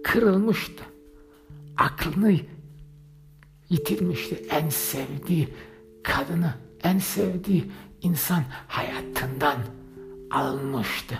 kırılmıştı. 0.03 0.83
Aklını 1.77 2.35
yitirmişti. 3.69 4.45
En 4.49 4.69
sevdiği 4.69 5.53
kadını, 6.03 6.53
en 6.83 6.99
sevdiği 6.99 7.71
insan 8.01 8.43
hayatından 8.67 9.57
alınmıştı. 10.31 11.19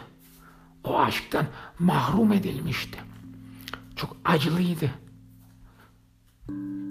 O 0.84 1.00
aşktan 1.00 1.46
mahrum 1.80 2.34
edilmişti. 2.34 3.00
Çok 3.96 4.18
acılıydı. 4.26 4.90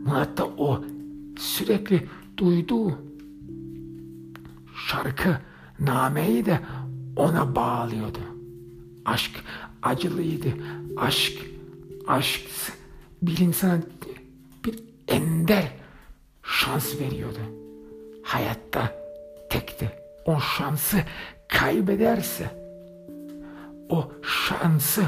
Murat 0.07 0.41
o 0.59 0.85
sürekli 1.39 2.09
duyduğu 2.37 2.99
şarkı 4.89 5.39
nameyi 5.81 6.47
de 6.47 6.61
ona 7.17 7.57
bağlıyordu. 7.57 8.19
Aşk 9.05 9.45
acılıydı. 9.85 10.49
Aşk, 10.97 11.38
aşk 12.07 12.42
bir 13.23 13.38
insana 13.38 13.79
bir 14.64 14.75
ender 15.09 15.73
şans 16.42 17.01
veriyordu. 17.01 17.38
Hayatta 18.23 18.94
tekti. 19.51 19.90
O 20.25 20.40
şansı 20.40 20.97
kaybederse 21.49 22.51
o 23.88 24.12
şansı 24.23 25.05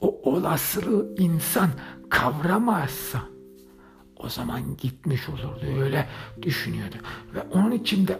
o 0.00 0.20
olasılığı 0.22 1.14
insan 1.18 1.70
kavramazsa 2.08 3.22
o 4.16 4.28
zaman 4.28 4.76
gitmiş 4.76 5.28
olurdu 5.28 5.82
öyle 5.82 6.08
düşünüyordu 6.42 6.96
ve 7.34 7.42
onun 7.42 7.70
içinde 7.70 8.18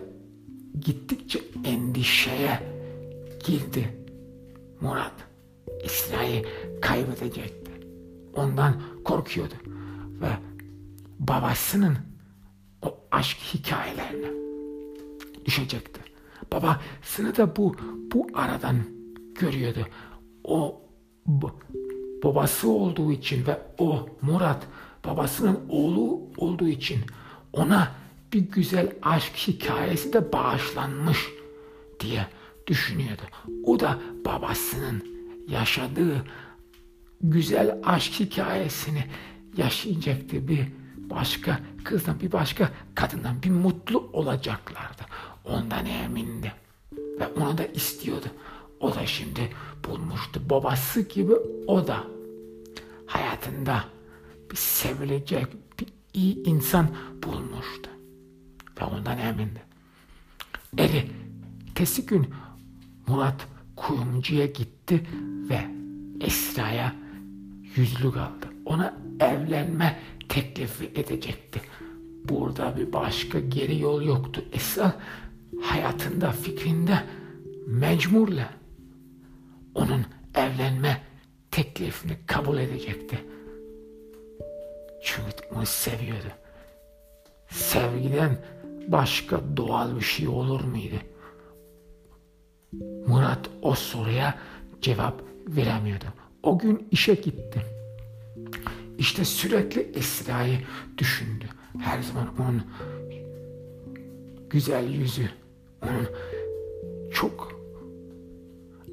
gittikçe 0.80 1.40
endişeye 1.64 2.60
girdi 3.46 3.99
Murat 4.80 5.12
İsra'yı 5.84 6.44
kaybedecekti 6.80 7.70
ondan 8.34 8.74
korkuyordu. 9.04 9.54
Ve 10.20 10.30
babasının 11.18 11.98
o 12.82 12.98
aşk 13.10 13.38
hikayelerine 13.54 14.30
düşecekti. 15.44 16.00
Babasını 16.52 17.36
da 17.36 17.56
bu 17.56 17.76
bu 18.14 18.26
aradan 18.34 18.76
görüyordu. 19.40 19.86
O 20.44 20.82
babası 22.24 22.68
olduğu 22.68 23.12
için 23.12 23.46
ve 23.46 23.58
o 23.78 24.08
Murat 24.22 24.66
babasının 25.04 25.60
oğlu 25.68 26.20
olduğu 26.36 26.68
için 26.68 27.00
ona 27.52 27.88
bir 28.32 28.40
güzel 28.40 28.92
aşk 29.02 29.36
hikayesi 29.36 30.12
de 30.12 30.32
bağışlanmış 30.32 31.28
diye 32.00 32.26
düşünüyordu. 32.66 33.22
O 33.64 33.80
da 33.80 33.98
babasının 34.24 35.04
yaşadığı 35.48 36.24
güzel 37.20 37.78
aşk 37.84 38.20
hikayesini 38.20 39.04
yaşayacaktı 39.56 40.48
bir 40.48 40.66
başka 40.96 41.60
kızdan 41.84 42.20
bir 42.20 42.32
başka 42.32 42.70
kadından 42.94 43.42
bir 43.42 43.50
mutlu 43.50 44.10
olacaklardı. 44.12 45.02
Ondan 45.44 45.86
emindi 45.86 46.52
ve 47.20 47.26
onu 47.26 47.58
da 47.58 47.64
istiyordu. 47.64 48.26
O 48.80 48.94
da 48.94 49.06
şimdi 49.06 49.52
bulmuştu. 49.88 50.40
Babası 50.50 51.00
gibi 51.00 51.32
o 51.66 51.86
da 51.86 52.04
hayatında 53.06 53.84
bir 54.50 54.56
sevilecek 54.56 55.46
bir 55.80 55.86
iyi 56.14 56.44
insan 56.44 56.88
bulmuştu. 57.22 57.90
Ve 58.80 58.84
ondan 58.84 59.18
emindi. 59.18 59.62
Eri 60.78 61.10
tesi 61.74 62.06
gün 62.06 62.34
Murat 63.06 63.46
kuyumcuya 63.80 64.46
gitti 64.46 65.06
ve 65.50 65.60
Esra'ya 66.20 66.94
yüzlük 67.76 68.16
aldı. 68.16 68.46
Ona 68.64 68.94
evlenme 69.20 69.98
teklifi 70.28 70.84
edecekti. 70.84 71.60
Burada 72.28 72.76
bir 72.76 72.92
başka 72.92 73.40
geri 73.40 73.78
yol 73.78 74.02
yoktu. 74.02 74.44
Esra 74.52 74.96
hayatında, 75.62 76.32
fikrinde 76.32 77.02
mecburla 77.66 78.50
onun 79.74 80.04
evlenme 80.34 81.02
teklifini 81.50 82.12
kabul 82.26 82.58
edecekti. 82.58 83.18
Çünkü 85.02 85.54
onu 85.54 85.66
seviyordu. 85.66 86.32
Sevgiden 87.48 88.44
başka 88.88 89.40
doğal 89.56 89.96
bir 89.96 90.00
şey 90.00 90.28
olur 90.28 90.64
muydu? 90.64 90.96
Murat 93.06 93.50
o 93.62 93.74
soruya 93.74 94.38
cevap 94.80 95.22
veremiyordu. 95.46 96.04
O 96.42 96.58
gün 96.58 96.88
işe 96.90 97.14
gitti. 97.14 97.62
İşte 98.98 99.24
sürekli 99.24 99.80
Esra'yı 99.94 100.58
düşündü. 100.98 101.44
Her 101.78 102.02
zaman 102.02 102.28
onun 102.38 102.62
güzel 104.50 104.88
yüzü, 104.94 105.30
onun 105.82 106.08
çok 107.12 107.60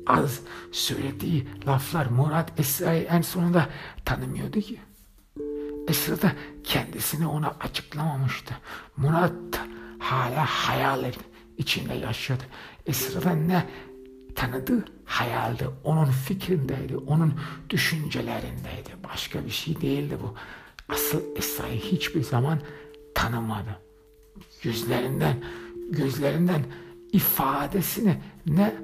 az 0.07 0.39
söylediği 0.71 1.47
laflar 1.67 2.05
Murat 2.05 2.59
Esra'yı 2.59 3.03
en 3.03 3.21
sonunda 3.21 3.69
tanımıyordu 4.05 4.59
ki. 4.59 4.79
Esra 5.87 6.21
da 6.21 6.31
kendisini 6.63 7.27
ona 7.27 7.55
açıklamamıştı. 7.59 8.53
Murat 8.97 9.31
hala 9.99 10.45
hayal 10.45 11.11
içinde 11.57 11.93
yaşıyordu. 11.93 12.43
Esra'da 12.87 13.31
ne 13.31 13.65
tanıdığı 14.35 14.85
hayaldi. 15.05 15.67
Onun 15.83 16.05
fikrindeydi. 16.05 16.97
Onun 16.97 17.33
düşüncelerindeydi. 17.69 18.89
Başka 19.13 19.45
bir 19.45 19.49
şey 19.49 19.81
değildi 19.81 20.17
bu. 20.23 20.35
Asıl 20.89 21.21
Esra'yı 21.35 21.79
hiçbir 21.79 22.23
zaman 22.23 22.59
tanımadı. 23.15 23.79
Yüzlerinden, 24.63 25.43
gözlerinden 25.91 26.63
ifadesini 27.11 28.21
ne 28.47 28.75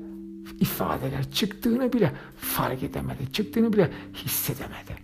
ifadeler 0.59 1.31
çıktığını 1.31 1.93
bile 1.93 2.13
fark 2.37 2.83
edemedi. 2.83 3.33
Çıktığını 3.33 3.73
bile 3.73 3.91
hissedemedi. 4.15 4.95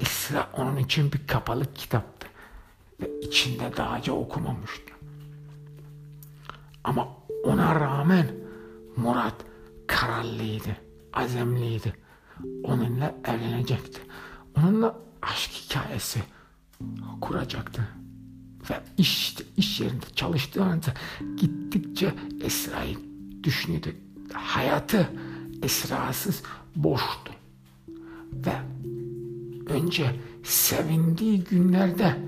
Esra 0.00 0.50
onun 0.56 0.76
için 0.76 1.12
bir 1.12 1.26
kapalı 1.26 1.74
kitaptı 1.74 2.26
ve 3.00 3.20
içinde 3.20 3.76
dağca 3.76 4.12
okumamıştı. 4.12 4.92
Ama 6.84 7.17
ona 7.48 7.80
rağmen 7.80 8.26
Murat 8.96 9.34
kararlıydı, 9.86 10.76
azemliydi. 11.12 11.92
Onunla 12.64 13.14
evlenecekti. 13.24 14.00
Onunla 14.56 14.96
aşk 15.22 15.50
hikayesi 15.50 16.22
kuracaktı. 17.20 17.88
Ve 18.70 18.74
iş, 18.98 19.36
iş 19.56 19.80
yerinde 19.80 20.06
çalıştığı 20.14 20.64
anda 20.64 20.94
gittikçe 21.36 22.14
Esra'yı 22.40 22.98
düşünüyordu. 23.44 23.88
Hayatı 24.32 25.08
Esra'sız 25.62 26.42
boştu. 26.76 27.32
Ve 28.32 28.54
önce 29.66 30.16
sevindiği 30.44 31.44
günlerde 31.44 32.27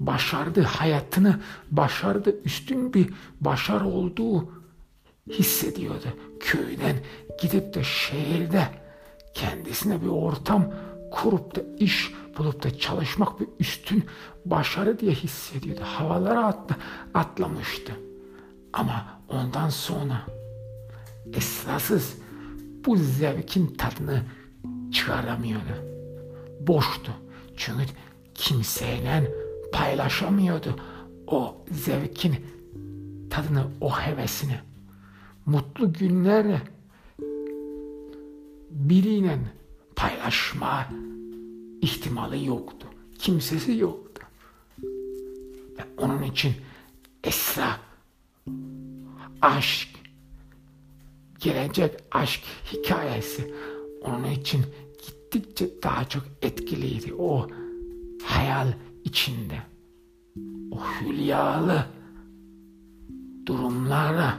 başardı, 0.00 0.62
hayatını 0.62 1.40
başardı, 1.70 2.36
üstün 2.44 2.94
bir 2.94 3.10
başarı 3.40 3.86
olduğu 3.86 4.48
hissediyordu. 5.30 6.06
Köyden 6.40 6.96
gidip 7.40 7.74
de 7.74 7.84
şehirde 7.84 8.68
kendisine 9.34 10.02
bir 10.02 10.08
ortam 10.08 10.72
kurup 11.10 11.56
da 11.56 11.60
iş 11.78 12.12
bulup 12.38 12.62
da 12.62 12.78
çalışmak 12.78 13.40
bir 13.40 13.48
üstün 13.58 14.04
başarı 14.44 14.98
diye 14.98 15.12
hissediyordu. 15.12 15.80
Havalara 15.84 16.46
atla, 16.46 16.76
atlamıştı. 17.14 17.92
Ama 18.72 19.20
ondan 19.28 19.68
sonra 19.68 20.26
esrasız 21.32 22.16
bu 22.86 22.96
zevkin 22.96 23.66
tadını 23.66 24.22
çıkaramıyordu. 24.92 25.84
Boştu. 26.60 27.12
Çünkü 27.56 27.84
kimseyle 28.34 29.39
paylaşamıyordu 29.72 30.76
o 31.26 31.64
zevkin 31.70 32.34
tadını, 33.30 33.66
o 33.80 33.90
hevesini. 33.90 34.60
Mutlu 35.46 35.92
günleri 35.92 36.60
biriyle 38.70 39.38
paylaşma 39.96 40.88
ihtimali 41.80 42.46
yoktu. 42.46 42.86
Kimsesi 43.18 43.76
yoktu. 43.76 44.22
Ve 45.78 45.82
onun 45.98 46.22
için 46.22 46.52
Esra 47.24 47.80
aşk, 49.42 49.88
gelecek 51.40 51.94
aşk 52.10 52.42
hikayesi 52.72 53.54
onun 54.04 54.24
için 54.24 54.64
gittikçe 55.06 55.82
daha 55.82 56.08
çok 56.08 56.22
etkiliydi. 56.42 57.14
O 57.14 57.48
hayal 58.24 58.72
içinde 59.10 59.62
o 60.70 60.78
hülyalı 61.00 61.86
durumlara 63.46 64.38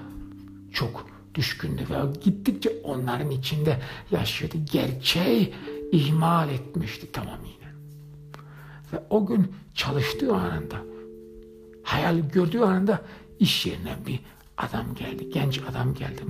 çok 0.73 1.07
düşkündü 1.35 1.83
ve 1.89 1.95
gittikçe 2.23 2.69
onların 2.83 3.29
içinde 3.29 3.81
yaşıyordu. 4.11 4.55
Gerçeği 4.71 5.53
ihmal 5.91 6.49
etmişti 6.49 7.11
tamamıyla. 7.11 7.67
Ve 8.93 9.03
o 9.09 9.25
gün 9.25 9.51
çalıştığı 9.75 10.35
anında, 10.35 10.75
hayal 11.83 12.17
gördüğü 12.17 12.59
anında 12.59 13.01
iş 13.39 13.65
yerine 13.65 13.95
bir 14.07 14.19
adam 14.57 14.95
geldi, 14.95 15.29
genç 15.29 15.59
adam 15.69 15.93
geldi. 15.93 16.21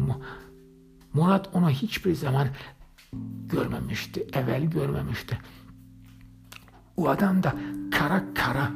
Murat 1.13 1.49
onu 1.53 1.69
hiçbir 1.69 2.15
zaman 2.15 2.47
görmemişti, 3.45 4.27
evvel 4.33 4.63
görmemişti. 4.65 5.37
O 7.01 7.09
adam 7.09 7.43
da 7.43 7.55
kara 7.91 8.23
kara 8.33 8.71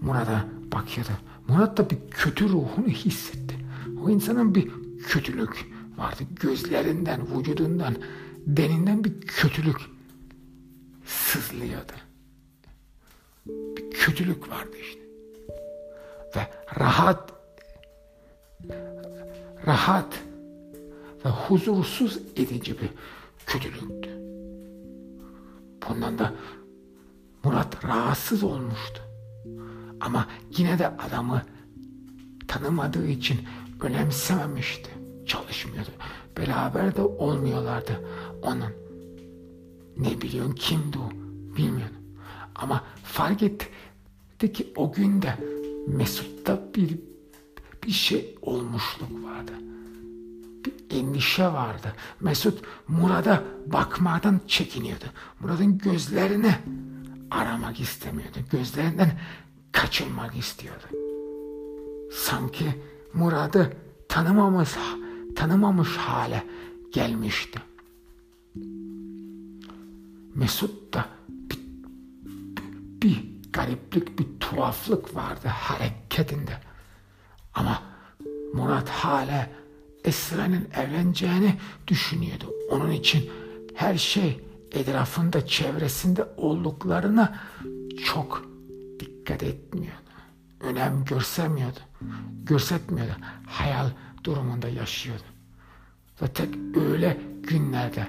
Murat'a 0.00 0.44
bakıyordu. 0.72 1.10
Murat 1.48 1.76
da 1.76 1.90
bir 1.90 1.98
kötü 2.10 2.48
ruhunu 2.48 2.88
hissetti. 2.88 3.54
O 4.04 4.10
insanın 4.10 4.54
bir 4.54 4.70
kötülük 5.08 5.66
vardı. 5.96 6.22
Gözlerinden, 6.40 7.20
vücudundan, 7.38 7.96
deninden 8.46 9.04
bir 9.04 9.20
kötülük 9.20 9.76
sızlıyordu. 11.04 11.92
Bir 13.46 13.90
kötülük 13.90 14.50
vardı 14.50 14.76
işte. 14.80 15.00
Ve 16.36 16.50
rahat 16.80 17.32
rahat 19.66 20.20
ve 21.24 21.28
huzursuz 21.28 22.18
edici 22.36 22.80
bir 22.80 22.90
kötülüktü. 23.46 24.19
Bundan 25.88 26.18
da 26.18 26.34
Murat 27.44 27.84
rahatsız 27.84 28.42
olmuştu. 28.42 29.02
Ama 30.00 30.26
yine 30.56 30.78
de 30.78 30.88
adamı 30.88 31.42
tanımadığı 32.48 33.06
için 33.06 33.38
önemsememişti. 33.80 34.90
Çalışmıyordu. 35.26 35.90
Beraber 36.36 36.96
de 36.96 37.02
olmuyorlardı 37.02 38.00
onun. 38.42 38.72
Ne 39.96 40.20
biliyorsun 40.20 40.52
kimdi 40.52 40.98
o 40.98 41.10
bilmiyorum. 41.56 41.96
Ama 42.54 42.84
fark 43.04 43.42
etti 43.42 44.52
ki 44.52 44.72
o 44.76 44.92
günde 44.92 45.34
Mesut'ta 45.86 46.60
bir 46.74 46.98
bir 47.84 47.90
şey 47.90 48.38
olmuşluk 48.42 49.24
vardı. 49.24 49.52
Bir 50.64 50.96
endişe 50.96 51.46
vardı. 51.46 51.92
Mesut 52.20 52.64
Murat'a 52.88 53.42
bakmadan 53.66 54.40
çekiniyordu. 54.46 55.04
Murat'ın 55.40 55.78
gözlerini 55.78 56.54
aramak 57.30 57.80
istemiyordu. 57.80 58.38
Gözlerinden 58.50 59.18
kaçınmak 59.72 60.36
istiyordu. 60.36 60.84
Sanki 62.12 62.82
Murat'ı 63.14 63.72
tanımamış, 64.08 64.70
tanımamış 65.36 65.96
hale 65.96 66.44
gelmişti. 66.92 67.60
Mesut 70.34 70.94
da 70.94 71.06
bir, 71.28 71.60
bir 73.02 73.30
gariplik, 73.52 74.18
bir 74.18 74.26
tuhaflık 74.40 75.14
vardı 75.16 75.48
hareketinde. 75.48 76.52
Ama 77.54 77.82
Murat 78.54 78.88
hala 78.88 79.50
Esra'nın 80.04 80.68
evleneceğini 80.76 81.54
düşünüyordu. 81.88 82.54
Onun 82.70 82.90
için 82.90 83.30
her 83.74 83.98
şey 83.98 84.40
etrafında, 84.72 85.46
çevresinde 85.46 86.24
olduklarına 86.36 87.38
çok 88.04 88.48
dikkat 89.00 89.42
etmiyordu. 89.42 90.10
Önem 90.60 91.04
görsemiyordu. 91.04 91.78
Görsetmiyordu. 92.44 93.12
Hayal 93.46 93.90
durumunda 94.24 94.68
yaşıyordu. 94.68 95.22
Ve 96.22 96.26
tek 96.28 96.48
öyle 96.76 97.20
günlerde, 97.42 98.08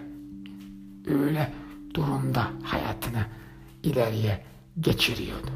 öyle 1.07 1.53
durumda 1.93 2.47
hayatını 2.63 3.25
ileriye 3.83 4.45
geçiriyordu. 4.79 5.51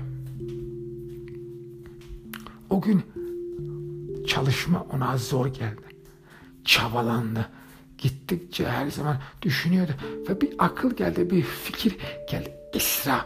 O 2.69 2.81
gün 2.81 3.01
çalışma 4.27 4.85
ona 4.93 5.17
zor 5.17 5.47
geldi. 5.47 5.84
Çabalandı. 6.65 7.49
Gittikçe 7.97 8.69
her 8.69 8.87
zaman 8.87 9.17
düşünüyordu. 9.41 9.91
Ve 10.29 10.41
bir 10.41 10.49
akıl 10.59 10.95
geldi, 10.95 11.29
bir 11.29 11.41
fikir 11.41 11.97
geldi. 12.29 12.53
İsra 12.73 13.25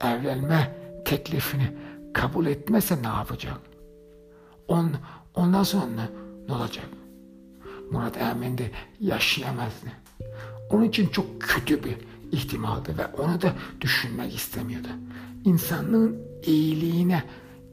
evlenme 0.00 0.76
teklifini 1.04 1.72
kabul 2.14 2.46
etmezse 2.46 3.02
ne 3.02 3.06
yapacak? 3.06 3.60
On, 4.68 4.90
ondan 5.34 5.62
sonra 5.62 5.86
ne, 5.86 6.08
ne 6.48 6.54
olacak? 6.54 6.86
Murat 7.90 8.16
Emin 8.16 8.58
de 8.58 8.70
yaşayamazdı. 9.00 9.86
Onun 10.70 10.84
için 10.84 11.06
çok 11.06 11.42
kötü 11.42 11.84
bir 11.84 11.96
ihtimaldi 12.32 12.98
ve 12.98 13.06
onu 13.06 13.42
da 13.42 13.52
düşünmek 13.80 14.34
istemiyordu. 14.34 14.88
İnsanlığın 15.44 16.18
iyiliğine 16.46 17.22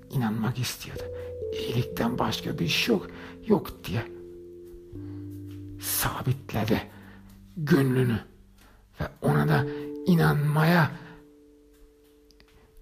inanmak 0.09 0.59
istiyordu. 0.59 1.03
İyilikten 1.53 2.19
başka 2.19 2.59
bir 2.59 2.67
şey 2.67 2.95
yok, 2.95 3.07
yok 3.47 3.71
diye 3.83 4.05
sabitledi 5.81 6.81
gönlünü 7.57 8.19
ve 9.01 9.07
ona 9.21 9.47
da 9.47 9.65
inanmaya 10.05 10.91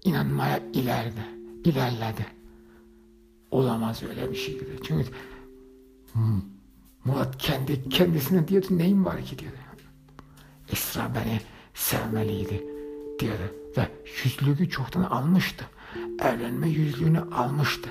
inanmaya 0.04 0.58
ileride, 0.72 1.24
ilerledi. 1.64 2.26
Olamaz 3.50 4.02
öyle 4.02 4.30
bir 4.30 4.36
şey 4.36 4.54
dedi. 4.54 4.76
Çünkü 4.84 5.08
Murat 7.04 7.38
kendi 7.38 7.88
kendisine 7.88 8.48
diyordu 8.48 8.66
neyim 8.70 9.04
var 9.04 9.22
ki 9.24 9.38
diyordu. 9.38 9.56
Esra 10.72 11.12
beni 11.14 11.40
sevmeliydi 11.74 12.64
diyordu. 13.18 13.54
Ve 13.76 13.88
yüzlüğü 14.24 14.70
çoktan 14.70 15.02
almıştı. 15.02 15.64
Evlenme 16.20 16.68
yüzlüğünü 16.68 17.20
almıştı. 17.20 17.90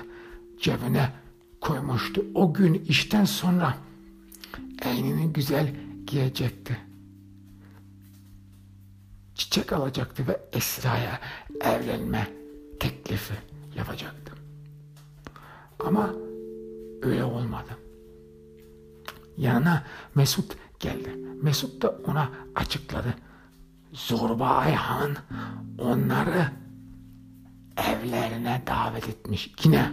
Cebine 0.60 1.12
koymuştu. 1.60 2.24
O 2.34 2.54
gün 2.54 2.74
işten 2.74 3.24
sonra 3.24 3.76
eynini 4.84 5.32
güzel 5.32 5.74
giyecekti. 6.06 6.78
Çiçek 9.34 9.72
alacaktı 9.72 10.26
ve 10.28 10.40
Esra'ya 10.52 11.20
evlenme 11.60 12.28
teklifi 12.80 13.34
yapacaktı. 13.76 14.32
Ama 15.86 16.10
öyle 17.02 17.24
olmadı. 17.24 17.70
Yanına 19.36 19.84
Mesut 20.14 20.56
geldi. 20.80 21.16
Mesut 21.42 21.82
da 21.82 21.90
ona 22.06 22.30
açıkladı. 22.54 23.14
Zorba 23.92 24.48
Ayhan 24.48 25.16
onları 25.78 26.50
evlerine 27.76 28.62
davet 28.66 29.08
etmiş. 29.08 29.54
Yine 29.64 29.90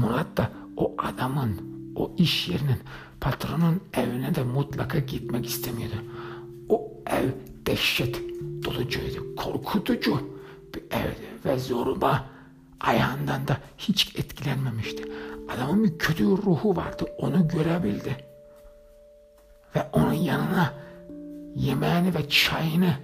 Murat 0.00 0.36
da 0.36 0.50
o 0.76 0.94
adamın, 0.98 1.60
o 1.96 2.12
iş 2.18 2.48
yerinin, 2.48 2.78
patronun 3.20 3.80
evine 3.94 4.34
de 4.34 4.42
mutlaka 4.42 4.98
gitmek 4.98 5.46
istemiyordu. 5.46 5.96
O 6.68 6.90
ev 7.06 7.30
dehşet 7.66 8.20
dolucuydu, 8.64 9.36
korkutucu 9.36 10.20
bir 10.74 10.82
evdi 10.82 11.28
ve 11.44 11.58
zorba 11.58 12.24
ayağından 12.80 13.48
da 13.48 13.58
hiç 13.78 14.16
etkilenmemişti. 14.16 15.04
Adamın 15.48 15.84
bir 15.84 15.98
kötü 15.98 16.24
ruhu 16.24 16.76
vardı, 16.76 17.04
onu 17.18 17.48
görebildi. 17.48 18.16
Ve 19.76 19.86
onun 19.92 20.12
yanına 20.12 20.74
yemeğini 21.54 22.14
ve 22.14 22.28
çayını 22.28 22.94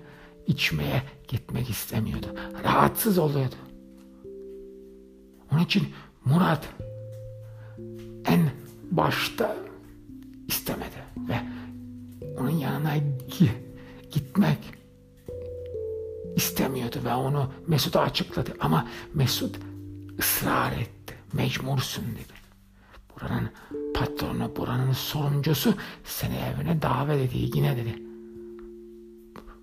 içmeye 0.47 1.03
gitmek 1.29 1.71
istemiyordu. 1.71 2.27
Rahatsız 2.65 3.19
oluyordu. 3.19 3.55
Onun 5.53 5.61
için 5.61 5.89
Murat 6.25 6.69
en 8.27 8.51
başta 8.91 9.57
istemedi 10.49 11.05
ve 11.29 11.41
onun 12.41 12.51
yanına 12.51 12.95
gitmek 14.13 14.59
istemiyordu 16.37 16.99
ve 17.05 17.15
onu 17.15 17.53
Mesut'a 17.67 18.01
açıkladı 18.01 18.53
ama 18.61 18.89
Mesut 19.15 19.59
ısrar 20.19 20.73
etti. 20.73 21.15
Mecbursun 21.33 22.05
dedi. 22.05 22.35
Buranın 23.15 23.51
patronu, 23.95 24.57
buranın 24.57 24.93
sorumcusu 24.93 25.75
seni 26.05 26.35
evine 26.37 26.83
davet 26.83 27.31
ediyor 27.31 27.51
yine 27.55 27.77
dedi. 27.77 28.03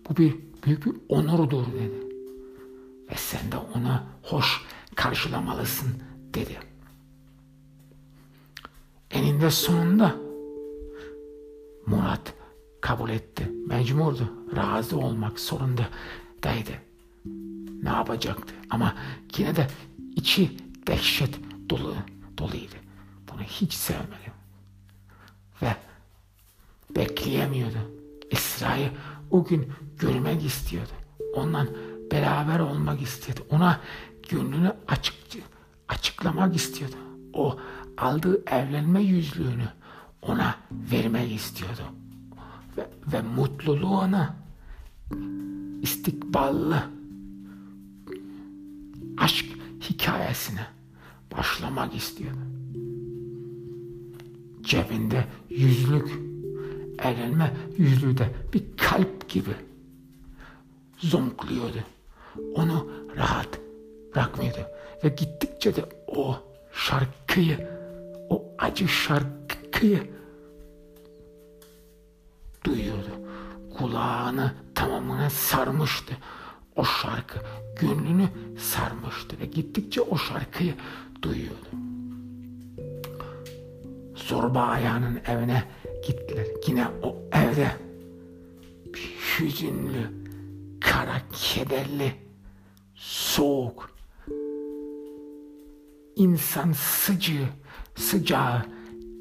Bu 0.09 0.17
bir 0.17 0.35
büyük 0.65 0.85
bir 0.85 0.93
onurdur 1.09 1.65
dedi. 1.65 2.07
Ve 3.11 3.15
sen 3.15 3.51
de 3.51 3.57
ona 3.57 4.03
hoş 4.23 4.61
karşılamalısın 4.95 5.89
dedi. 6.33 6.70
Eninde 9.41 9.55
sonunda 9.55 10.15
Murat 11.85 12.33
kabul 12.81 13.09
etti. 13.09 13.51
Mecburdu. 13.67 14.33
Razı 14.55 14.97
olmak 14.97 15.39
zorundaydı. 15.39 16.71
Ne 17.83 17.89
yapacaktı? 17.89 18.53
Ama 18.69 18.95
yine 19.37 19.55
de 19.55 19.67
içi 20.15 20.57
dehşet 20.87 21.39
dolu, 21.69 21.95
doluydu. 22.37 22.75
Bunu 23.31 23.41
hiç 23.41 23.73
sevmedi. 23.73 24.31
Ve 25.61 25.75
bekleyemiyordu. 26.95 27.91
Esra'yı 28.31 28.91
o 29.31 29.43
gün 29.43 29.67
görmek 29.99 30.45
istiyordu. 30.45 30.91
Ondan 31.35 31.67
beraber 32.11 32.59
olmak 32.59 33.01
istiyordu. 33.01 33.41
Ona 33.49 33.79
gönlünü 34.29 34.73
açık, 34.87 35.15
açıklamak 35.87 36.55
istiyordu. 36.55 36.95
O 37.33 37.57
aldığı 37.97 38.43
evlenme 38.51 39.01
yüzlüğünü 39.01 39.67
ona 40.21 40.55
vermek 40.71 41.31
istiyordu. 41.31 41.81
Ve, 42.77 42.87
ve 43.13 43.21
mutluluğuna 43.21 44.35
istikballı 45.81 46.83
aşk 49.17 49.45
hikayesine 49.81 50.67
başlamak 51.37 51.95
istiyordu. 51.95 52.37
Cebinde 54.61 55.25
yüzlük, 55.49 56.07
evlenme 56.99 57.53
yüzlüğü 57.77 58.17
de 58.17 58.29
bir 58.53 58.63
kalp 58.77 59.29
gibi 59.29 59.55
zonkluyordu. 60.97 61.83
Onu 62.55 62.87
rahat 63.17 63.59
bırakmıyordu. 64.15 64.59
Ve 65.03 65.09
gittikçe 65.09 65.75
de 65.75 65.85
o 66.07 66.37
şarkıyı, 66.73 67.69
o 68.31 68.55
acı 68.59 68.87
şarkıyı 68.87 70.09
duyuyordu. 72.65 73.11
Kulağını 73.77 74.53
tamamına 74.75 75.29
sarmıştı. 75.29 76.17
O 76.75 76.83
şarkı 76.83 77.39
gönlünü 77.79 78.27
sarmıştı 78.57 79.39
ve 79.39 79.45
gittikçe 79.45 80.01
o 80.01 80.17
şarkıyı 80.17 80.73
duyuyordu. 81.21 81.69
Zorba 84.15 84.61
ayağının 84.61 85.19
evine 85.27 85.63
gittiler. 86.07 86.47
Yine 86.67 86.87
o 87.03 87.15
evde 87.33 87.71
bir 88.85 89.15
hüzünlü, 89.39 90.11
kara 90.81 91.21
kederli, 91.31 92.13
soğuk, 92.95 93.91
insan 96.15 96.71
sıcı, 96.71 97.47
sıcağı 97.95 98.61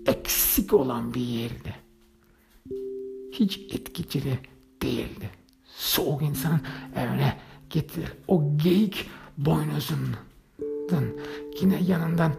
eksik 0.06 0.72
olan 0.72 1.14
bir 1.14 1.20
yerdi. 1.20 1.74
Hiç 3.33 3.59
etkicili 3.59 4.38
değildi. 4.83 5.30
Soğuk 5.64 6.22
insanın 6.22 6.61
evine 6.96 7.37
getirir. 7.70 8.12
O 8.28 8.56
geyik 8.56 9.11
boynuzundan 9.38 11.04
yine 11.61 11.83
yanından 11.83 12.33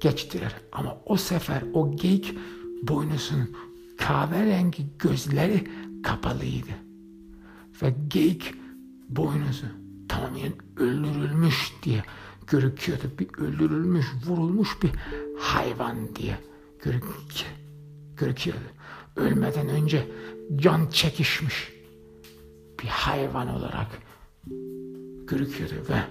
geçtiler. 0.00 0.54
Ama 0.72 0.98
o 1.06 1.16
sefer 1.16 1.62
o 1.72 1.96
geyik 1.96 2.34
boynuzunun 2.82 3.56
kahverengi 3.98 4.86
gözleri 4.98 5.68
kapalıydı. 6.02 6.72
Ve 7.82 7.94
geyik 8.08 8.54
boynuzu 9.08 9.66
tamamen 10.08 10.52
öldürülmüş 10.76 11.72
diye 11.82 12.04
görüküyordu. 12.46 13.12
Bir 13.18 13.28
öldürülmüş, 13.38 14.06
vurulmuş 14.26 14.82
bir 14.82 14.90
hayvan 15.38 16.16
diye 16.16 16.38
görüküyordu. 18.16 18.68
Ölmeden 19.16 19.68
önce 19.68 20.06
can 20.56 20.86
çekişmiş 20.86 21.72
bir 22.82 22.88
hayvan 22.88 23.48
olarak 23.48 23.86
görüküyordu 25.26 25.74
ve 25.88 26.02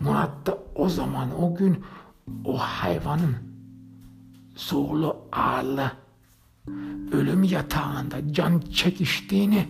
Murat 0.00 0.46
da 0.46 0.58
o 0.74 0.88
zaman 0.88 1.42
o 1.42 1.54
gün 1.54 1.84
o 2.44 2.58
hayvanın 2.58 3.36
zorlu 4.56 5.16
ağırlı 5.32 5.92
ölüm 7.12 7.42
yatağında 7.42 8.32
can 8.32 8.60
çekiştiğini 8.60 9.68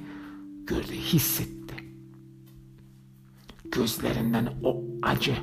gördü, 0.66 0.92
hissetti. 0.92 1.74
Gözlerinden 3.64 4.48
o 4.64 4.82
acı 5.02 5.36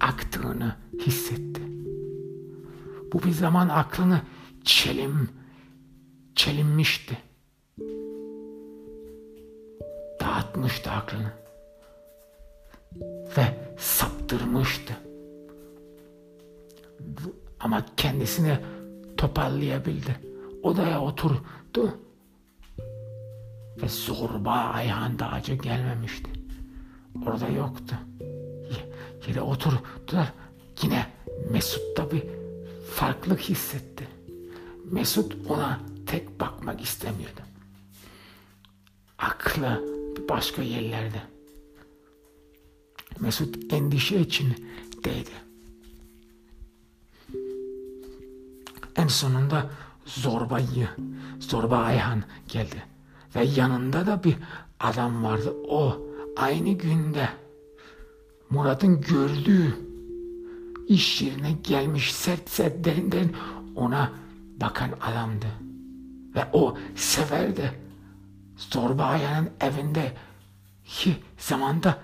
aktığını 0.00 0.76
hissetti. 0.98 1.63
Bu 3.14 3.22
bir 3.22 3.30
zaman 3.30 3.68
aklını 3.68 4.20
çelim, 4.64 5.28
çelinmişti. 6.34 7.18
Dağıtmıştı 10.20 10.90
aklını. 10.90 11.32
Ve 13.36 13.74
saptırmıştı. 13.78 14.94
Ama 17.60 17.86
kendisini 17.96 18.58
toparlayabildi. 19.16 20.20
Odaya 20.62 21.00
oturdu. 21.00 21.98
Ve 23.82 23.88
zorba 23.88 24.52
ayağında 24.52 25.28
acı 25.28 25.54
gelmemişti. 25.54 26.30
Orada 27.26 27.48
yoktu. 27.48 27.96
Yere 29.28 29.40
oturdular. 29.40 30.32
Yine 30.82 31.06
Mesut 31.50 31.96
da 31.96 32.10
bir 32.10 32.43
farklılık 32.94 33.40
hissetti. 33.40 34.08
Mesut 34.90 35.36
ona 35.48 35.80
tek 36.06 36.40
bakmak 36.40 36.80
istemiyordu. 36.80 37.40
aklı 39.18 39.84
başka 40.28 40.62
yerlerde. 40.62 41.22
Mesut 43.20 43.72
endişe 43.72 44.20
içindeydi. 44.20 45.30
En 48.96 49.08
sonunda 49.08 49.70
Zorba'yı, 50.06 50.88
Zorba 51.40 51.78
Ayhan 51.78 52.22
geldi. 52.48 52.82
Ve 53.36 53.44
yanında 53.44 54.06
da 54.06 54.24
bir 54.24 54.36
adam 54.80 55.24
vardı. 55.24 55.54
O 55.68 56.06
aynı 56.36 56.70
günde 56.70 57.28
Murat'ın 58.50 59.00
gördüğü 59.00 59.83
iş 60.88 61.22
yerine 61.22 61.52
gelmiş 61.52 62.12
sert 62.12 62.50
sert 62.50 62.84
derin 62.84 63.12
derin 63.12 63.36
ona 63.76 64.12
bakan 64.60 64.90
adamdı. 65.00 65.46
Ve 66.34 66.44
o 66.52 66.76
severdi. 66.94 67.72
Zorba 68.56 69.04
Ayhan'ın 69.04 69.50
evinde 69.60 70.12
ki 70.84 71.16
zamanda 71.38 71.98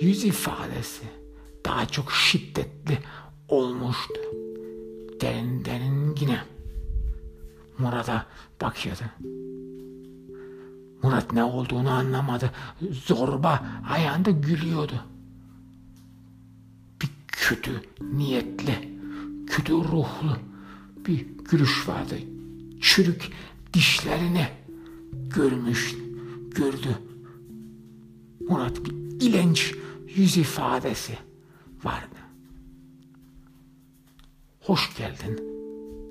yüz 0.00 0.24
ifadesi 0.24 1.04
daha 1.64 1.86
çok 1.86 2.12
şiddetli 2.12 2.98
olmuştu. 3.48 4.20
Derin 5.20 5.64
derin 5.64 6.16
yine 6.20 6.40
Murat'a 7.78 8.26
bakıyordu. 8.60 9.02
Murat 11.02 11.32
ne 11.32 11.44
olduğunu 11.44 11.90
anlamadı. 11.90 12.50
Zorba 12.90 13.62
ayağında 13.90 14.30
gülüyordu. 14.30 15.04
Kötü 17.42 17.82
niyetli, 18.00 18.74
kötü 19.46 19.72
ruhlu 19.72 20.36
bir 20.96 21.26
gülüş 21.50 21.88
vardı. 21.88 22.14
Çürük 22.80 23.30
dişlerini 23.72 24.48
görmüş, 25.34 25.96
gördü. 26.50 26.98
Murat 28.40 28.84
bir 28.84 28.92
ilenç 29.26 29.74
yüz 30.16 30.36
ifadesi 30.36 31.18
vardı. 31.84 32.16
Hoş 34.60 34.96
geldin 34.96 35.36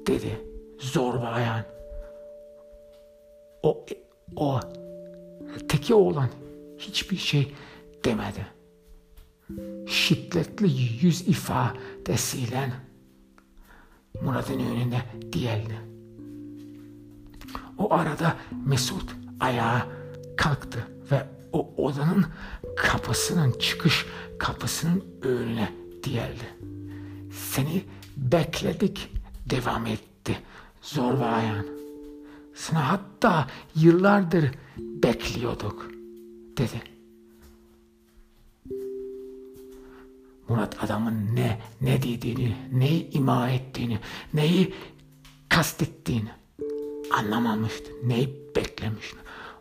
dedi 0.07 0.41
zorba 0.79 1.27
ayağın. 1.27 1.65
O, 3.63 3.85
o 4.35 4.59
teki 5.69 5.93
oğlan 5.93 6.29
hiçbir 6.77 7.17
şey 7.17 7.53
demedi. 8.05 8.60
Şiddetli 9.87 10.71
yüz 11.05 11.21
ifadesiyle 11.21 12.73
Murat'ın 14.21 14.59
önünde 14.59 15.01
diyeldi. 15.33 15.79
O 17.77 17.93
arada 17.93 18.37
Mesut 18.65 19.15
ayağa 19.39 19.87
kalktı 20.37 20.87
ve 21.11 21.27
o 21.53 21.73
odanın 21.77 22.25
kapısının 22.77 23.51
çıkış 23.51 24.05
kapısının 24.39 25.03
önüne 25.21 25.73
diyeldi. 26.03 26.55
Seni 27.33 27.83
bekledik 28.17 29.11
devam 29.45 29.85
etti 29.85 30.39
zorba 30.81 31.25
ayağın. 31.25 31.67
Sana 32.55 32.91
hatta 32.91 33.47
yıllardır 33.75 34.51
bekliyorduk 34.77 35.91
dedi. 36.57 36.90
Murat 40.51 40.83
adamın 40.83 41.35
ne 41.35 41.59
ne 41.81 42.03
dediğini, 42.03 42.55
neyi 42.71 43.11
ima 43.11 43.49
ettiğini, 43.49 43.99
neyi 44.33 44.73
kastettiğini 45.49 46.29
anlamamıştı. 47.11 47.91
Neyi 48.03 48.51
beklemişti. 48.55 49.17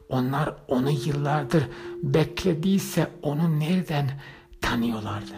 Onlar 0.08 0.54
onu 0.68 0.90
yıllardır 0.90 1.64
beklediyse 2.02 3.10
onu 3.22 3.60
nereden 3.60 4.10
tanıyorlardı? 4.60 5.34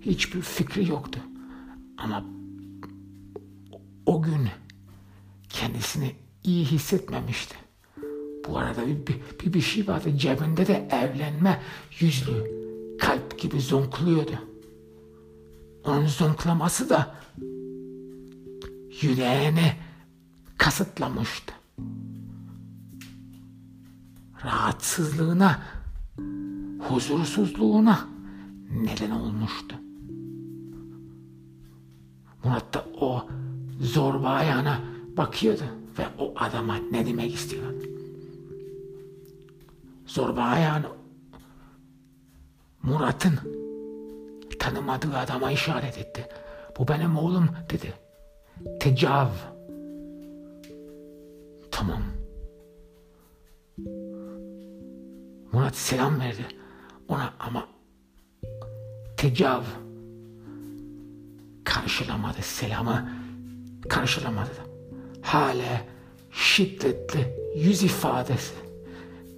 Hiçbir 0.00 0.40
fikri 0.40 0.88
yoktu. 0.88 1.20
Ama 1.98 2.24
o 4.06 4.22
gün 4.22 4.48
kendisini 5.48 6.12
iyi 6.44 6.64
hissetmemişti. 6.64 7.54
Bu 8.48 8.58
arada 8.58 8.86
bir, 8.86 9.16
bir, 9.44 9.52
bir 9.52 9.60
şey 9.60 9.88
vardı 9.88 10.18
cebinde 10.18 10.66
de 10.66 10.88
evlenme 10.92 11.60
yüzlü 12.00 12.50
kalp 12.98 13.38
gibi 13.38 13.60
zonkluyordu. 13.60 14.49
Zonklaması 15.90 16.90
da 16.90 17.14
yüreğini 19.00 19.72
kasıtlamıştı. 20.58 21.54
Rahatsızlığına, 24.44 25.62
huzursuzluğuna 26.88 28.08
neden 28.70 29.10
olmuştu. 29.10 29.76
Murat 32.44 32.74
da 32.74 32.84
o 33.00 33.28
zorba 33.80 34.28
ayağına 34.28 34.80
bakıyordu 35.16 35.62
ve 35.98 36.08
o 36.18 36.34
adama 36.36 36.76
ne 36.90 37.06
demek 37.06 37.34
istiyordu. 37.34 37.84
Zorba 40.06 40.42
ayağını 40.42 40.86
Murat'ın 42.82 43.59
tanımadığı 44.60 45.16
adama 45.18 45.52
işaret 45.52 45.98
etti. 45.98 46.28
Bu 46.78 46.88
benim 46.88 47.16
oğlum 47.16 47.48
dedi. 47.70 47.92
Tecav. 48.80 49.28
Tamam. 51.70 52.02
Murat 55.52 55.76
selam 55.76 56.20
verdi 56.20 56.46
ona 57.08 57.34
ama 57.38 57.68
tecav 59.16 59.62
karşılamadı 61.64 62.42
selamı 62.42 63.10
karşılamadı. 63.88 64.50
Hala 65.22 65.84
şiddetli 66.30 67.36
yüz 67.56 67.82
ifadesi 67.82 68.54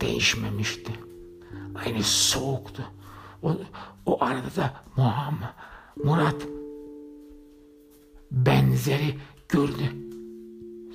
değişmemişti. 0.00 0.92
Aynı 1.84 2.02
soğuktu. 2.02 2.82
O, 3.42 3.56
o 4.06 4.24
arada 4.24 4.56
da 4.56 4.74
Muhammed, 4.96 5.48
Murat 6.04 6.42
benzeri 8.30 9.18
gördü. 9.48 9.92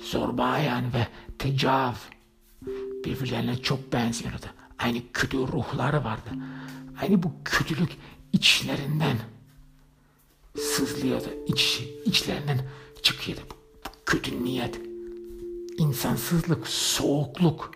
Zorbayan 0.02 0.84
ve 0.94 1.06
tecav 1.38 1.92
birbirlerine 3.04 3.62
çok 3.62 3.92
benziyordu. 3.92 4.46
Aynı 4.78 4.98
kötü 5.12 5.38
ruhları 5.38 6.04
vardı. 6.04 6.30
Aynı 7.02 7.22
bu 7.22 7.32
kötülük 7.44 7.96
içlerinden 8.32 9.16
sızlıyordu. 10.58 11.28
İç, 11.46 11.82
içlerinden 12.04 12.60
çıkıyordu. 13.02 13.42
Bu 13.84 13.88
kötü 14.06 14.44
niyet, 14.44 14.80
insansızlık, 15.78 16.66
soğukluk, 16.68 17.72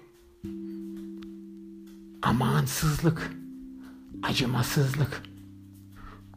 amansızlık, 2.23 3.33
acımasızlık, 4.23 5.23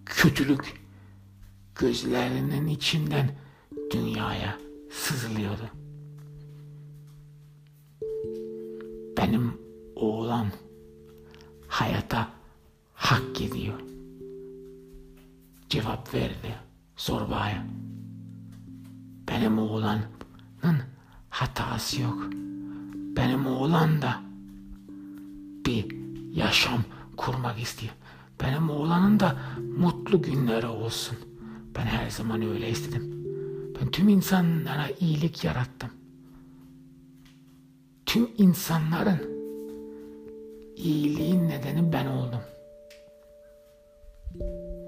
kötülük 0.05 0.81
gözlerinin 1.75 2.67
içinden 2.67 3.31
dünyaya 3.91 4.57
sızlıyordu. 4.91 5.69
Benim 9.17 9.57
oğlan 9.95 10.47
hayata 11.67 12.29
hak 12.93 13.41
ediyor. 13.41 13.79
Cevap 15.69 16.13
verdi 16.13 16.55
zorbaya. 16.97 17.65
Benim 19.27 19.59
oğlanın 19.59 20.03
hatası 21.29 22.01
yok. 22.01 22.27
Benim 23.17 23.47
oğlan 23.47 24.01
da 24.01 24.21
bir 25.65 25.85
yaşam 26.35 26.83
kurmak 27.17 27.61
istiyor. 27.61 27.93
Benim 28.43 28.69
oğlanın 28.69 29.19
da 29.19 29.35
mutlu 29.77 30.21
günleri 30.21 30.67
olsun. 30.67 31.17
Ben 31.75 31.85
her 31.85 32.09
zaman 32.09 32.41
öyle 32.41 32.69
istedim. 32.69 33.25
Ben 33.81 33.91
tüm 33.91 34.09
insanlara 34.09 34.87
iyilik 34.99 35.43
yarattım. 35.43 35.89
Tüm 38.05 38.29
insanların 38.37 39.21
iyiliğin 40.75 41.49
nedeni 41.49 41.93
ben 41.93 42.05
oldum. 42.05 42.41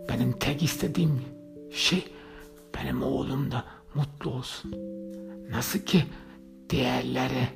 Benim 0.10 0.32
tek 0.32 0.64
istediğim 0.64 1.22
şey 1.72 2.08
benim 2.76 3.04
oğlum 3.04 3.52
da 3.52 3.66
mutlu 3.96 4.32
olsun. 4.32 4.76
Nasıl 5.50 5.80
ki 5.80 6.04
diğerleri, 6.70 7.48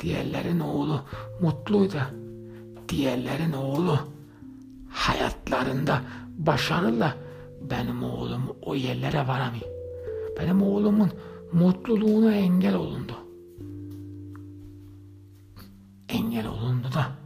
diğerlerin 0.00 0.60
oğlu 0.60 1.00
mutluydu. 1.40 2.19
Diğerlerin 2.90 3.52
oğlu 3.52 3.98
hayatlarında 4.90 6.02
başarılı 6.38 7.14
benim 7.70 8.02
oğlum 8.02 8.56
o 8.62 8.74
yerlere 8.74 9.28
varamıyor. 9.28 9.70
Benim 10.40 10.62
oğlumun 10.62 11.10
mutluluğuna 11.52 12.34
engel 12.34 12.74
olundu. 12.74 13.30
engel 16.10 16.46
olundu 16.46 16.88
da 16.94 17.16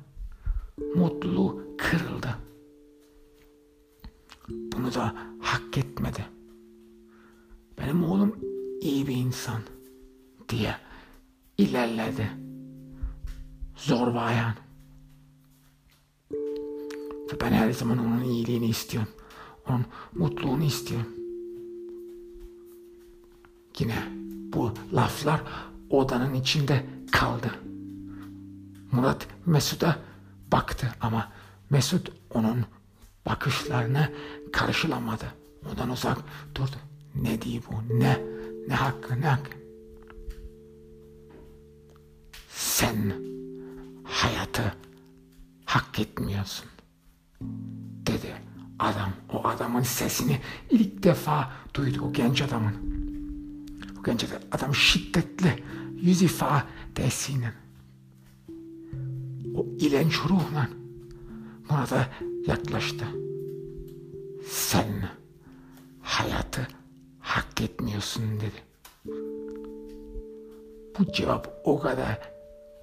mutluluğu 0.97 1.77
kırıldı. 1.79 2.29
Bunu 4.49 4.95
da 4.95 5.15
hak 5.41 5.79
etmedi. 5.79 6.25
Benim 7.79 8.05
oğlum 8.05 8.37
iyi 8.81 9.07
bir 9.07 9.17
insan 9.17 9.63
diye 10.49 10.77
ilerledi. 11.59 12.31
Zor 13.77 14.15
bayan. 14.15 14.55
Ve 17.33 17.41
ben 17.41 17.53
her 17.53 17.73
zaman 17.73 17.99
onun 17.99 18.25
iyiliğini 18.25 18.67
istiyorum. 18.67 19.13
Onun 19.69 19.85
mutluluğunu 20.15 20.65
istiyorum. 20.65 21.09
Yine 23.79 23.97
bu 24.53 24.73
laflar 24.93 25.43
odanın 25.91 26.35
içinde 26.35 26.87
kaldı. 27.13 27.51
Murat 28.93 29.27
Mesut'a 29.47 29.99
baktı 30.53 30.95
ama 31.01 31.33
Mesut 31.71 32.13
onun 32.35 32.65
bakışlarına 33.27 34.11
karşılamadı. 34.53 35.25
Odan 35.73 35.91
uzak 35.91 36.19
durdu. 36.55 36.77
Ne 37.15 37.43
diye 37.43 37.61
bu? 37.71 37.99
Ne? 38.01 38.21
Ne 38.69 38.75
hakkı? 38.75 39.21
Ne 39.21 39.27
hakkı? 39.27 39.51
Sen 42.49 43.13
hayatı 44.05 44.75
hak 45.65 45.99
etmiyorsun. 46.01 46.74
Adam. 48.85 49.13
O 49.33 49.49
adamın 49.49 49.83
sesini 49.83 50.41
ilk 50.71 51.03
defa 51.03 51.53
duydu 51.75 51.99
o 52.09 52.13
genç 52.13 52.43
adamın. 52.43 52.75
O 54.01 54.03
genç 54.03 54.27
adam 54.53 54.75
şiddetli 54.75 55.65
yüz 56.01 56.23
ifadesiyle 56.23 57.53
o 59.55 59.67
ilenç 59.79 60.15
ruhla 60.29 60.69
Murat'a 61.71 62.09
yaklaştı. 62.47 63.05
Sen 64.49 64.87
hayatı 66.03 66.69
hak 67.21 67.61
etmiyorsun 67.61 68.23
dedi. 68.41 68.63
Bu 70.99 71.13
cevap 71.13 71.61
o 71.65 71.81
kadar 71.81 72.19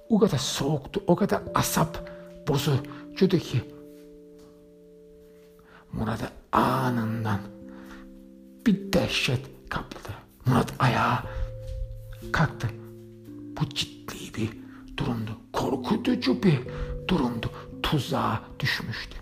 o 0.08 0.18
kadar 0.18 0.38
soğuktu, 0.38 1.02
o 1.06 1.16
kadar 1.16 1.42
asap 1.54 2.10
bozucuydu 2.48 3.38
ki 3.38 3.62
Murat'ı 5.92 6.30
anından 6.52 7.40
bir 8.66 8.92
dehşet 8.92 9.40
kapladı. 9.68 10.14
Murat 10.46 10.72
ayağa 10.78 11.24
kalktı. 12.32 12.68
Bu 13.60 13.68
ciddi 13.68 14.34
bir 14.36 14.50
durumdu. 14.96 15.30
Korkutucu 15.52 16.42
bir 16.42 16.60
durumdu. 17.08 17.50
Tuzağa 17.82 18.40
düşmüştü. 18.60 19.16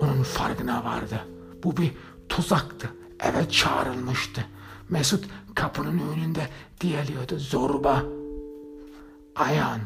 Onun 0.00 0.22
farkına 0.22 0.84
vardı. 0.84 1.20
Bu 1.64 1.76
bir 1.76 1.92
tuzaktı. 2.28 2.90
Eve 3.20 3.48
çağrılmıştı. 3.48 4.44
Mesut 4.88 5.24
kapının 5.54 6.12
önünde 6.12 6.48
diyeliyordu. 6.80 7.38
Zorba, 7.38 8.02
ayağın 9.36 9.82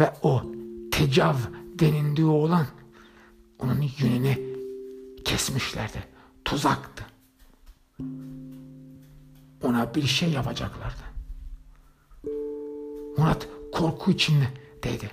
ve 0.00 0.12
o 0.22 0.42
tecav 0.92 1.34
denildiği 1.78 2.26
olan 2.26 2.66
onun 3.58 3.90
yönünü 3.98 4.58
kesmişlerdi. 5.24 6.04
Tuzaktı. 6.44 7.06
Ona 9.62 9.94
bir 9.94 10.02
şey 10.02 10.30
yapacaklardı. 10.30 11.02
Murat 13.18 13.48
korku 13.72 14.10
içindeydi. 14.10 15.10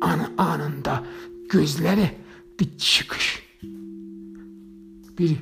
An 0.00 0.32
anında 0.38 1.04
gözleri 1.50 2.18
bir 2.60 2.78
çıkış, 2.78 3.42
bir 5.18 5.36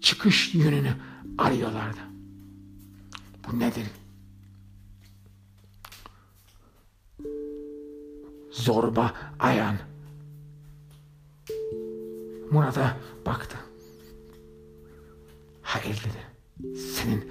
çıkış 0.00 0.54
yönünü 0.54 0.94
arıyorlardı. 1.38 2.00
Bu 3.46 3.58
nedir? 3.58 3.86
Zorba 8.50 9.12
Ayan 9.40 9.76
Murat'a 12.54 12.96
baktı. 13.26 13.56
Hayır 15.62 16.04
dedi. 16.04 16.76
Senin 16.78 17.30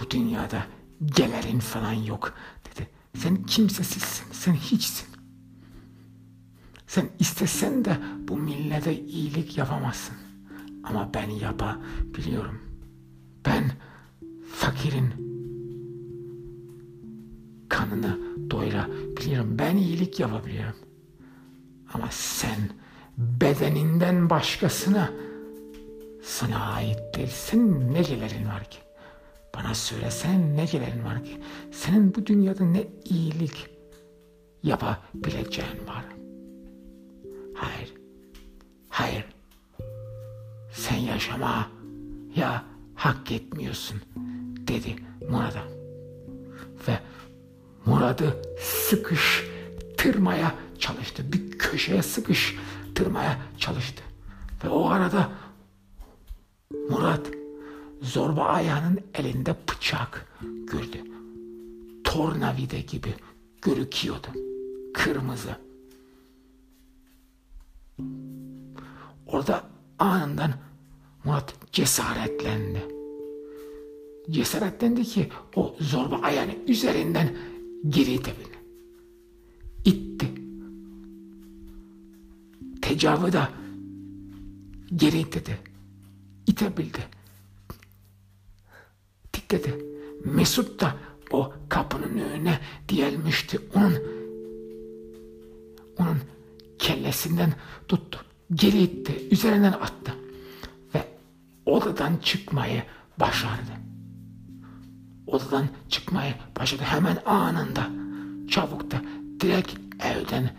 bu 0.00 0.10
dünyada 0.10 0.66
gelerin 1.16 1.58
falan 1.58 1.92
yok 1.92 2.34
dedi. 2.64 2.88
Sen 3.16 3.42
kimsesizsin. 3.42 4.32
Sen 4.32 4.52
hiçsin. 4.52 5.08
Sen 6.86 7.08
istesen 7.18 7.84
de 7.84 7.98
bu 8.28 8.36
millete 8.36 9.00
iyilik 9.00 9.58
yapamazsın. 9.58 10.16
Ama 10.84 11.10
ben 11.14 11.30
yapabiliyorum. 11.30 12.60
Ben 13.46 13.70
fakirin 14.54 15.12
kanını 17.68 18.18
doyurabiliyorum. 18.50 19.58
Ben 19.58 19.76
iyilik 19.76 20.20
yapabiliyorum. 20.20 20.76
Ama 21.94 22.08
sen 22.10 22.58
bedeninden 23.18 24.30
başkasına 24.30 25.10
sana 26.22 26.72
ait 26.72 26.98
değil. 27.16 27.28
Senin 27.32 27.94
ne 27.94 28.02
gelerin 28.02 28.48
var 28.48 28.64
ki? 28.70 28.78
Bana 29.54 29.74
söyle 29.74 30.10
senin 30.10 30.56
ne 30.56 30.64
gelerin 30.64 31.04
var 31.04 31.24
ki? 31.24 31.40
Senin 31.72 32.14
bu 32.14 32.26
dünyada 32.26 32.64
ne 32.64 32.86
iyilik 33.04 33.66
yapabileceğin 34.62 35.86
var? 35.86 36.04
Hayır. 37.54 37.94
Hayır. 38.88 39.24
Sen 40.72 40.96
yaşama 40.96 41.70
ya 42.36 42.64
hak 42.94 43.32
etmiyorsun 43.32 44.00
dedi 44.68 44.96
Murat'a. 45.30 45.64
Ve 46.88 46.98
Murat'ı 47.86 48.42
sıkıştırmaya 48.60 50.54
çalıştı. 50.78 51.32
Bir 51.32 51.58
köşeye 51.58 52.02
sıkıştırmaya 52.02 52.77
çalıştı. 53.58 54.02
Ve 54.64 54.68
o 54.68 54.88
arada 54.88 55.30
Murat 56.90 57.26
zorba 58.02 58.44
ayağının 58.44 59.00
elinde 59.14 59.56
bıçak 59.70 60.26
gördü. 60.42 60.98
Tornavide 62.04 62.80
gibi 62.80 63.14
görüküyordu. 63.62 64.26
Kırmızı. 64.94 65.56
Orada 69.26 69.64
anından 69.98 70.52
Murat 71.24 71.54
cesaretlendi. 71.72 72.82
Cesaretlendi 74.30 75.04
ki 75.04 75.28
o 75.56 75.76
zorba 75.80 76.18
ayağını 76.18 76.52
üzerinden 76.66 77.36
geri 77.88 78.12
itebildi. 78.12 78.58
İtti. 79.84 80.27
Tecavü 82.88 83.32
da 83.32 83.48
geri 84.96 85.18
itti. 85.18 85.58
İtebildi. 86.46 86.98
Titredi. 89.32 89.84
Mesut 90.24 90.80
da 90.80 90.96
o 91.30 91.52
kapının 91.68 92.18
önüne 92.18 92.60
diyelmişti. 92.88 93.60
Onun 93.74 93.94
onun 95.98 96.18
kellesinden 96.78 97.52
tuttu. 97.88 98.20
Geri 98.54 98.82
itti. 98.82 99.28
Üzerinden 99.30 99.72
attı. 99.72 100.14
Ve 100.94 101.08
odadan 101.66 102.16
çıkmayı 102.16 102.82
başardı. 103.20 103.72
Odadan 105.26 105.68
çıkmayı 105.88 106.34
başladı. 106.58 106.82
Hemen 106.82 107.16
anında 107.26 107.90
çabuk 108.50 108.90
da 108.90 109.02
direkt 109.40 109.74
evden 110.04 110.56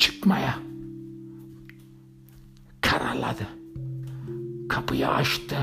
çıkmaya 0.00 0.67
kararladı. 2.98 3.46
Kapıyı 4.68 5.08
açtı. 5.08 5.56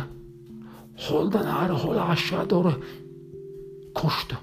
Holdan 0.97 1.45
ağrı 1.45 1.73
hola 1.73 2.07
aşağı 2.07 2.49
doğru 2.49 2.83
koştu. 3.95 4.37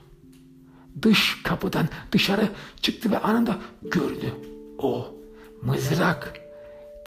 Dış 1.03 1.43
kapıdan 1.43 1.89
dışarı 2.13 2.49
çıktı 2.83 3.11
ve 3.11 3.19
anında 3.19 3.59
gördü. 3.83 4.33
O 4.79 5.15
mızrak 5.63 6.41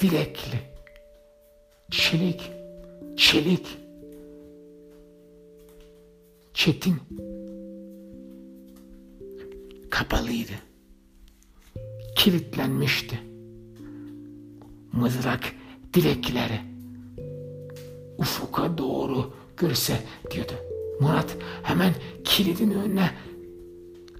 direkli, 0.01 0.59
çelik, 1.91 2.51
çelik, 3.17 3.77
çetin, 6.53 6.95
kapalıydı. 9.89 10.51
Kilitlenmişti. 12.15 13.19
Mızrak 14.91 15.55
direkleri 15.95 16.61
ufuka 18.17 18.77
doğru 18.77 19.33
görse 19.57 20.03
diyordu. 20.31 20.53
Murat 20.99 21.37
hemen 21.63 21.93
kilidin 22.23 22.71
önüne 22.71 23.11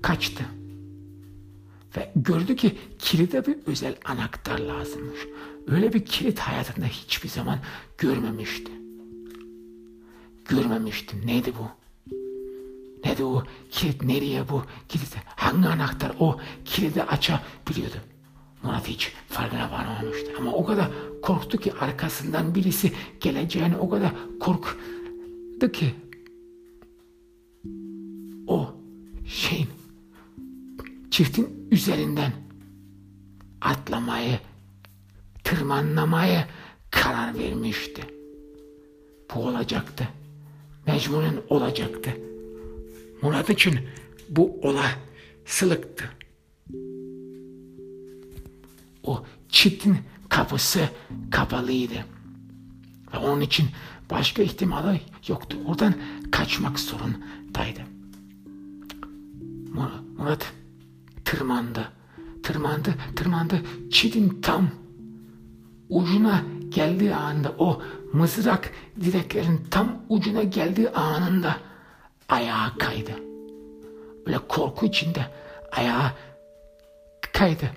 kaçtı. 0.01 0.43
Ve 1.97 2.11
gördü 2.15 2.55
ki 2.55 2.76
kilide 2.99 3.45
bir 3.45 3.57
özel 3.65 3.95
anahtar 4.05 4.59
lazımmış. 4.59 5.19
Öyle 5.67 5.93
bir 5.93 6.05
kilit 6.05 6.39
hayatında 6.39 6.86
hiçbir 6.86 7.30
zaman 7.30 7.59
görmemişti. 7.97 8.71
Görmemişti. 10.49 11.28
Neydi 11.28 11.53
bu? 11.59 11.67
Neydi 13.05 13.23
o 13.23 13.43
kilit? 13.71 14.03
Nereye 14.03 14.49
bu 14.49 14.63
kilit? 14.89 15.15
Hangi 15.26 15.67
anahtar 15.67 16.11
o 16.19 16.39
kilidi 16.65 17.03
açabiliyordu? 17.03 17.97
Hiç 18.88 19.12
farkına 19.30 19.72
varmamıştı. 19.72 20.32
Ama 20.38 20.51
o 20.53 20.66
kadar 20.66 20.89
korktu 21.22 21.58
ki 21.58 21.74
arkasından 21.74 22.56
birisi 22.56 22.93
geleceğini 23.20 23.78
o 23.78 23.89
kadar 23.89 24.12
korktu 24.39 25.72
ki 25.74 25.93
o 28.47 28.74
şeyin 29.28 29.68
çiftin 31.12 31.68
üzerinden 31.72 32.32
atlamayı, 33.62 34.39
tırmanlamaya 35.43 36.47
karar 36.91 37.39
vermişti. 37.39 38.01
Bu 39.36 39.39
olacaktı. 39.39 40.08
Mecburen 40.88 41.36
olacaktı. 41.49 42.18
Murat 43.22 43.49
için 43.49 43.80
bu 44.30 44.60
olasılıktı. 44.62 46.10
O 49.06 49.24
çiftin 49.49 49.97
kapısı 50.30 50.89
kapalıydı. 51.32 52.06
Ve 53.14 53.18
onun 53.18 53.41
için 53.41 53.66
başka 54.12 54.41
ihtimali 54.41 55.01
yoktu. 55.28 55.58
Oradan 55.66 55.93
kaçmak 56.32 56.80
zorundaydı. 56.80 57.82
Murat 60.18 60.53
tırmandı. 61.26 61.91
Tırmandı, 62.43 62.95
tırmandı. 63.16 63.62
Çitin 63.91 64.41
tam 64.41 64.70
ucuna 65.89 66.43
geldiği 66.70 67.16
anda 67.16 67.56
o 67.58 67.82
mızrak 68.14 68.72
direklerin 69.03 69.68
tam 69.72 69.97
ucuna 70.10 70.43
geldiği 70.43 70.89
anında 70.89 71.58
ayağa 72.30 72.74
kaydı. 72.80 73.12
Böyle 74.28 74.38
korku 74.38 74.86
içinde 74.86 75.26
ayağa 75.72 76.14
kaydı. 77.34 77.72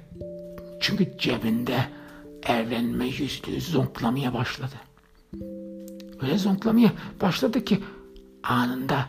Çünkü 0.81 1.19
cebinde 1.19 1.85
evlenme 2.47 3.07
yüzlüğü 3.07 3.61
zonklamaya 3.61 4.35
başladı. 4.35 4.75
Öyle 6.23 6.39
zonklamaya 6.39 6.93
başladı 7.21 7.65
ki 7.65 7.81
anında 8.43 9.07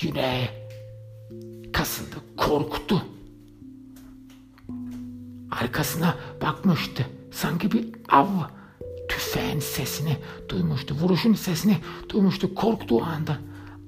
yüreği 0.00 0.48
kasıldı, 1.72 2.16
korktu. 2.36 3.02
Arkasına 5.50 6.14
bakmıştı. 6.42 7.06
Sanki 7.30 7.72
bir 7.72 7.88
av 8.08 8.26
tüfeğin 9.08 9.60
sesini 9.60 10.16
duymuştu. 10.48 10.94
Vuruşun 10.94 11.34
sesini 11.34 11.76
duymuştu. 12.08 12.54
Korktuğu 12.54 13.02
anda 13.02 13.38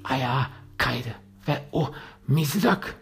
ayağa 0.04 0.46
kaydı. 0.76 1.14
Ve 1.48 1.62
o 1.72 1.90
mizrak 2.28 3.00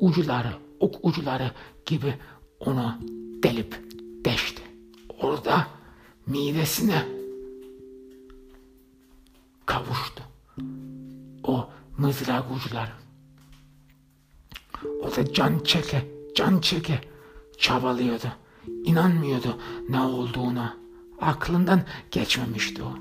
ucuları, 0.00 0.52
ok 0.80 0.94
ucuları 1.02 1.50
gibi 1.86 2.14
onu 2.60 2.94
delip 3.42 3.82
deşti. 4.24 4.62
Orada 5.20 5.66
midesine 6.26 7.06
kavuştu. 9.66 10.22
O 11.42 11.68
mızrak 11.98 12.44
ucuları. 12.56 12.92
O 15.02 15.16
da 15.16 15.32
can 15.32 15.58
çeke, 15.58 16.06
can 16.34 16.60
çeke 16.60 17.00
çabalıyordu. 17.58 18.32
İnanmıyordu 18.84 19.58
ne 19.88 20.00
olduğuna. 20.00 20.76
Aklından 21.20 21.82
geçmemişti 22.10 22.82
o. 22.82 22.92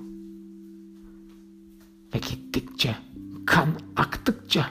Ve 2.13 2.17
gittikçe, 2.17 2.95
kan 3.45 3.69
aktıkça 3.95 4.69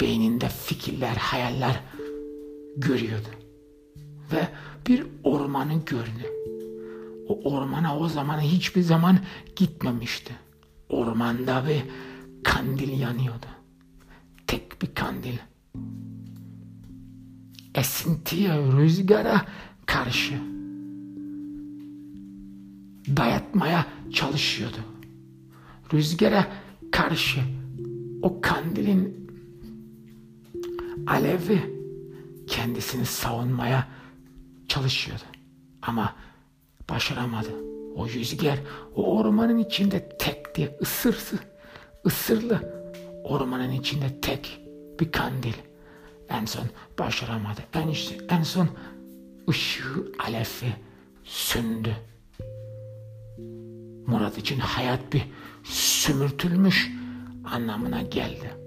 beyninde 0.00 0.48
fikirler, 0.48 1.16
hayaller 1.16 1.80
görüyordu. 2.76 3.28
Ve 4.32 4.48
bir 4.86 5.06
ormanı 5.24 5.84
gördü. 5.86 6.26
O 7.28 7.54
ormana 7.54 7.98
o 7.98 8.08
zaman 8.08 8.40
hiçbir 8.40 8.82
zaman 8.82 9.18
gitmemişti. 9.56 10.34
Ormanda 10.88 11.64
bir 11.68 11.82
kandil 12.44 13.00
yanıyordu. 13.00 13.46
Tek 14.46 14.82
bir 14.82 14.94
kandil 14.94 15.38
esintiye, 17.74 18.50
rüzgara 18.52 19.46
karşı 19.86 20.34
dayatmaya 23.16 23.86
çalışıyordu. 24.12 24.78
Rüzgara 25.92 26.46
karşı 26.92 27.40
o 28.22 28.40
kandilin 28.40 29.30
alevi 31.06 31.79
kendisini 32.50 33.06
savunmaya 33.06 33.88
çalışıyordu. 34.68 35.22
Ama 35.82 36.14
başaramadı. 36.90 37.50
O 37.96 38.08
rüzgar 38.08 38.58
o 38.94 39.18
ormanın 39.18 39.58
içinde 39.58 40.08
tek 40.18 40.54
diye 40.54 40.78
ısırsı, 40.82 41.38
ısırlı 42.06 42.74
ormanın 43.24 43.70
içinde 43.70 44.20
tek 44.20 44.60
bir 45.00 45.12
kandil 45.12 45.54
en 46.28 46.44
son 46.44 46.64
başaramadı. 46.98 47.60
En, 47.74 47.94
en 48.28 48.42
son 48.42 48.68
ışığı 49.48 50.12
alefi 50.18 50.72
söndü. 51.24 51.96
Murat 54.06 54.38
için 54.38 54.58
hayat 54.58 55.12
bir 55.12 55.22
sümürtülmüş 55.64 56.90
anlamına 57.44 58.02
geldi. 58.02 58.59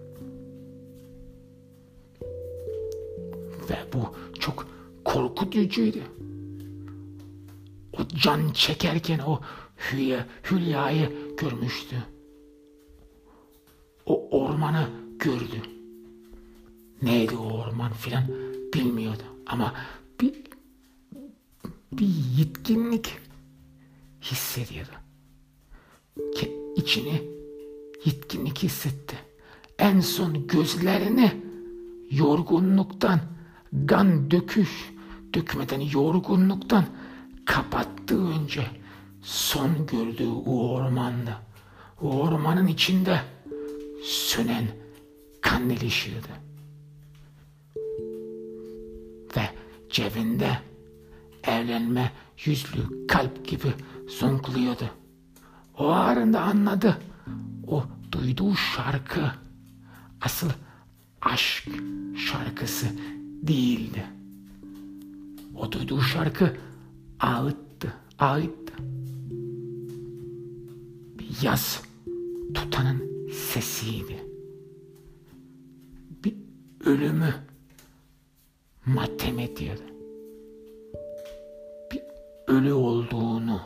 Ve 3.69 3.77
bu 3.93 4.15
çok 4.39 4.67
korkutucuydu. 5.05 5.99
O 7.93 8.07
can 8.23 8.51
çekerken 8.51 9.19
o 9.19 9.41
Hülya, 9.77 10.27
Hülya'yı 10.51 11.35
görmüştü. 11.37 11.95
O 14.05 14.29
ormanı 14.29 14.89
gördü 15.19 15.61
neydi 17.03 17.35
o 17.35 17.51
orman 17.51 17.93
filan 17.93 18.23
bilmiyordu. 18.73 19.23
Ama 19.47 19.73
bir, 20.21 20.33
bir 21.91 22.07
yetkinlik 22.37 23.17
hissediyordu. 24.21 24.91
Ki 26.35 26.51
içini 26.75 27.21
yetkinlik 28.05 28.63
hissetti. 28.63 29.15
En 29.79 29.99
son 29.99 30.47
gözlerini 30.47 31.31
yorgunluktan, 32.11 33.19
gan 33.73 34.31
döküş, 34.31 34.93
dökmeden 35.33 35.79
yorgunluktan 35.79 36.85
kapattığı 37.45 38.27
önce 38.27 38.65
son 39.21 39.87
gördüğü 39.87 40.27
o 40.45 40.69
ormanda, 40.69 41.41
o 42.01 42.21
ormanın 42.21 42.67
içinde 42.67 43.21
sönen 44.03 44.67
kandil 45.41 45.87
ışığıydı 45.87 46.27
ve 49.37 49.49
cebinde 49.89 50.57
evlenme 51.43 52.11
yüzlü 52.45 53.07
kalp 53.07 53.47
gibi 53.47 53.73
zonkluyordu. 54.19 54.89
O 55.77 55.87
arında 55.87 56.41
anladı. 56.41 56.97
O 57.67 57.83
duyduğu 58.11 58.55
şarkı 58.55 59.31
asıl 60.21 60.49
aşk 61.21 61.69
şarkısı 62.17 62.87
değildi. 63.47 64.05
O 65.55 65.71
duyduğu 65.71 66.01
şarkı 66.01 66.53
ağıttı, 67.19 67.93
ağıttı. 68.19 68.73
Bir 71.19 71.43
yaz 71.43 71.81
tutanın 72.53 73.29
sesiydi. 73.31 74.23
Bir 76.23 76.35
ölümü 76.85 77.33
matem 78.85 79.39
ediyordu. 79.39 79.81
Bir 81.91 82.01
ölü 82.47 82.73
olduğunu 82.73 83.61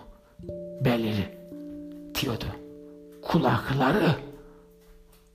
belirtiyordu. 0.85 2.45
Kulakları 3.21 4.15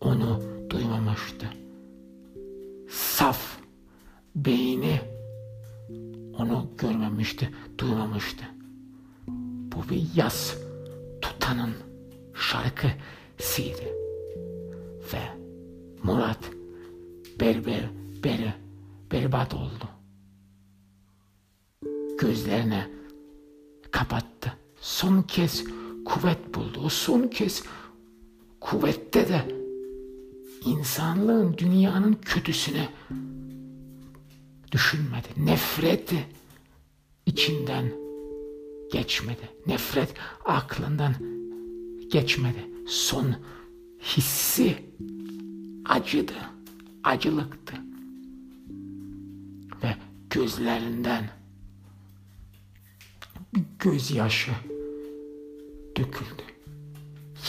onu 0.00 0.40
duymamıştı. 0.70 1.46
Saf 2.88 3.61
beyni 4.34 5.00
onu 6.38 6.68
görmemişti, 6.78 7.50
duymamıştı. 7.78 8.44
Bu 9.72 9.88
bir 9.90 10.08
yaz 10.16 10.56
tutanın 11.22 11.74
şarkısıydı. 12.34 13.82
Ve 15.12 15.22
Murat 16.02 16.50
berber 17.40 17.90
beri 18.24 18.54
berbat 19.12 19.54
oldu. 19.54 19.88
Gözlerini 22.20 22.84
kapattı. 23.90 24.52
Son 24.80 25.22
kez 25.22 25.64
kuvvet 26.04 26.54
buldu. 26.54 26.80
O 26.84 26.88
son 26.88 27.28
kez 27.28 27.64
kuvvette 28.60 29.28
de 29.28 29.48
insanlığın 30.64 31.58
dünyanın 31.58 32.14
kötüsüne 32.14 32.88
düşünmedi. 34.72 35.28
Nefreti 35.36 36.26
içinden 37.26 37.92
geçmedi. 38.92 39.50
Nefret 39.66 40.14
aklından 40.44 41.14
geçmedi. 42.12 42.66
Son 42.86 43.34
hissi 44.02 44.76
acıdı, 45.84 46.34
acılıktı. 47.04 47.74
Ve 49.82 49.96
gözlerinden 50.30 51.30
bir 53.54 53.62
gözyaşı 53.78 54.52
döküldü. 55.96 56.42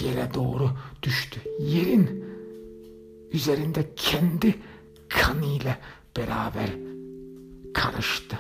Yere 0.02 0.34
doğru 0.34 0.72
düştü. 1.04 1.42
Yerin 1.60 2.26
üzerinde 3.32 3.90
kendi 3.96 4.56
kanıyla 5.10 5.80
beraber 6.18 6.70
karıştı. 7.74 8.40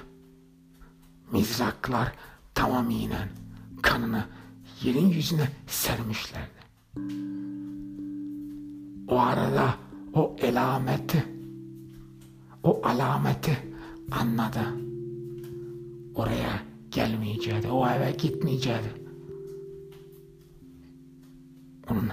Mizraklar 1.32 2.12
tamamıyla 2.54 3.28
kanını 3.82 4.26
yerin 4.84 5.08
yüzüne 5.08 5.50
sermişlerdi. 5.68 6.64
O 9.08 9.20
arada 9.20 9.76
o 10.14 10.36
elameti, 10.40 11.26
o 12.64 12.82
alameti 12.84 13.58
anladı. 14.12 14.66
Oraya 16.16 16.64
gelmeyeceğiydi, 16.92 17.68
o 17.68 17.90
eve 17.90 18.12
gitmeyeceğiydi. 18.12 18.94
Onun 21.92 22.10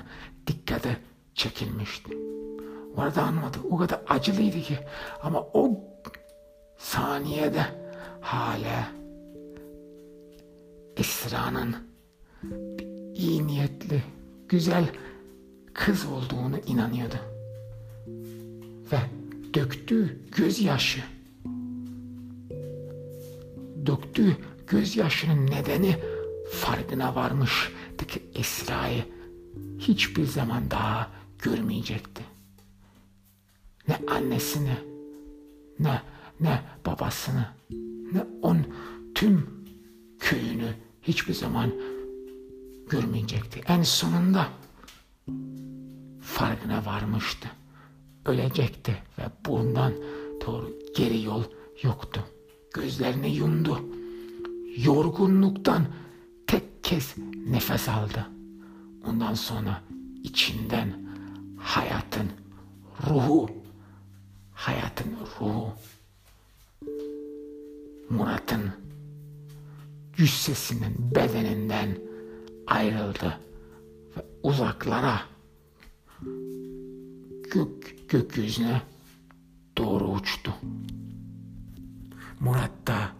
dikkati 0.47 0.97
çekilmişti. 1.35 2.19
Orada 2.97 3.23
anlamadı. 3.23 3.59
O 3.71 3.77
kadar 3.77 4.01
acılıydı 4.09 4.61
ki. 4.61 4.79
Ama 5.23 5.41
o 5.41 5.85
saniyede 6.81 7.67
hala 8.21 8.93
Esra'nın 10.97 11.77
iyi 13.15 13.47
niyetli, 13.47 14.03
güzel 14.49 14.85
kız 15.75 16.07
olduğunu 16.07 16.59
inanıyordu. 16.67 17.17
Ve 18.93 18.99
döktüğü 19.55 20.19
gözyaşı 20.37 21.01
döktüğü 23.87 24.37
gözyaşının 24.67 25.47
nedeni 25.47 25.97
farkına 26.53 27.15
varmıştı 27.15 28.07
ki 28.09 28.23
Esra'yı 28.35 29.05
hiçbir 29.79 30.27
zaman 30.27 30.71
daha 30.71 31.11
görmeyecekti. 31.39 32.23
Ne 33.89 33.99
annesini, 34.15 34.77
ne 35.79 36.03
ne 36.41 36.63
babasını, 36.87 37.47
ne 38.13 38.27
on 38.43 38.59
tüm 39.15 39.65
köyünü 40.19 40.75
hiçbir 41.03 41.35
zaman 41.35 41.73
görmeyecekti. 42.91 43.61
En 43.67 43.83
sonunda 43.83 44.49
farkına 46.21 46.87
varmıştı. 46.87 47.49
Ölecekti 48.25 48.97
ve 49.19 49.23
bundan 49.47 49.93
doğru 50.47 50.79
geri 50.97 51.23
yol 51.23 51.45
yoktu. 51.83 52.27
Gözlerini 52.75 53.37
yumdu. 53.37 53.81
Yorgunluktan 54.77 55.87
tek 56.47 56.85
kez 56.85 57.15
nefes 57.47 57.89
aldı. 57.89 58.27
Ondan 59.07 59.35
sonra 59.35 59.83
içinden 60.23 60.93
hayatın 61.59 62.31
ruhu, 63.09 63.51
hayatın 64.55 65.13
ruhu, 65.41 65.73
Murat'ın 68.11 68.71
cüssesinin 70.17 71.15
bedeninden 71.15 71.99
ayrıldı 72.67 73.39
ve 74.17 74.21
uzaklara 74.43 75.21
gök 77.55 78.09
gökyüzüne 78.09 78.83
doğru 79.79 80.13
uçtu. 80.13 80.55
Murat 82.41 82.87
da 82.87 83.13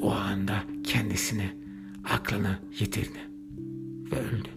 o 0.00 0.12
anda 0.12 0.64
kendisini 0.84 1.56
aklını 2.04 2.58
yitirdi 2.80 3.20
ve 4.10 4.20
öldü. 4.20 4.53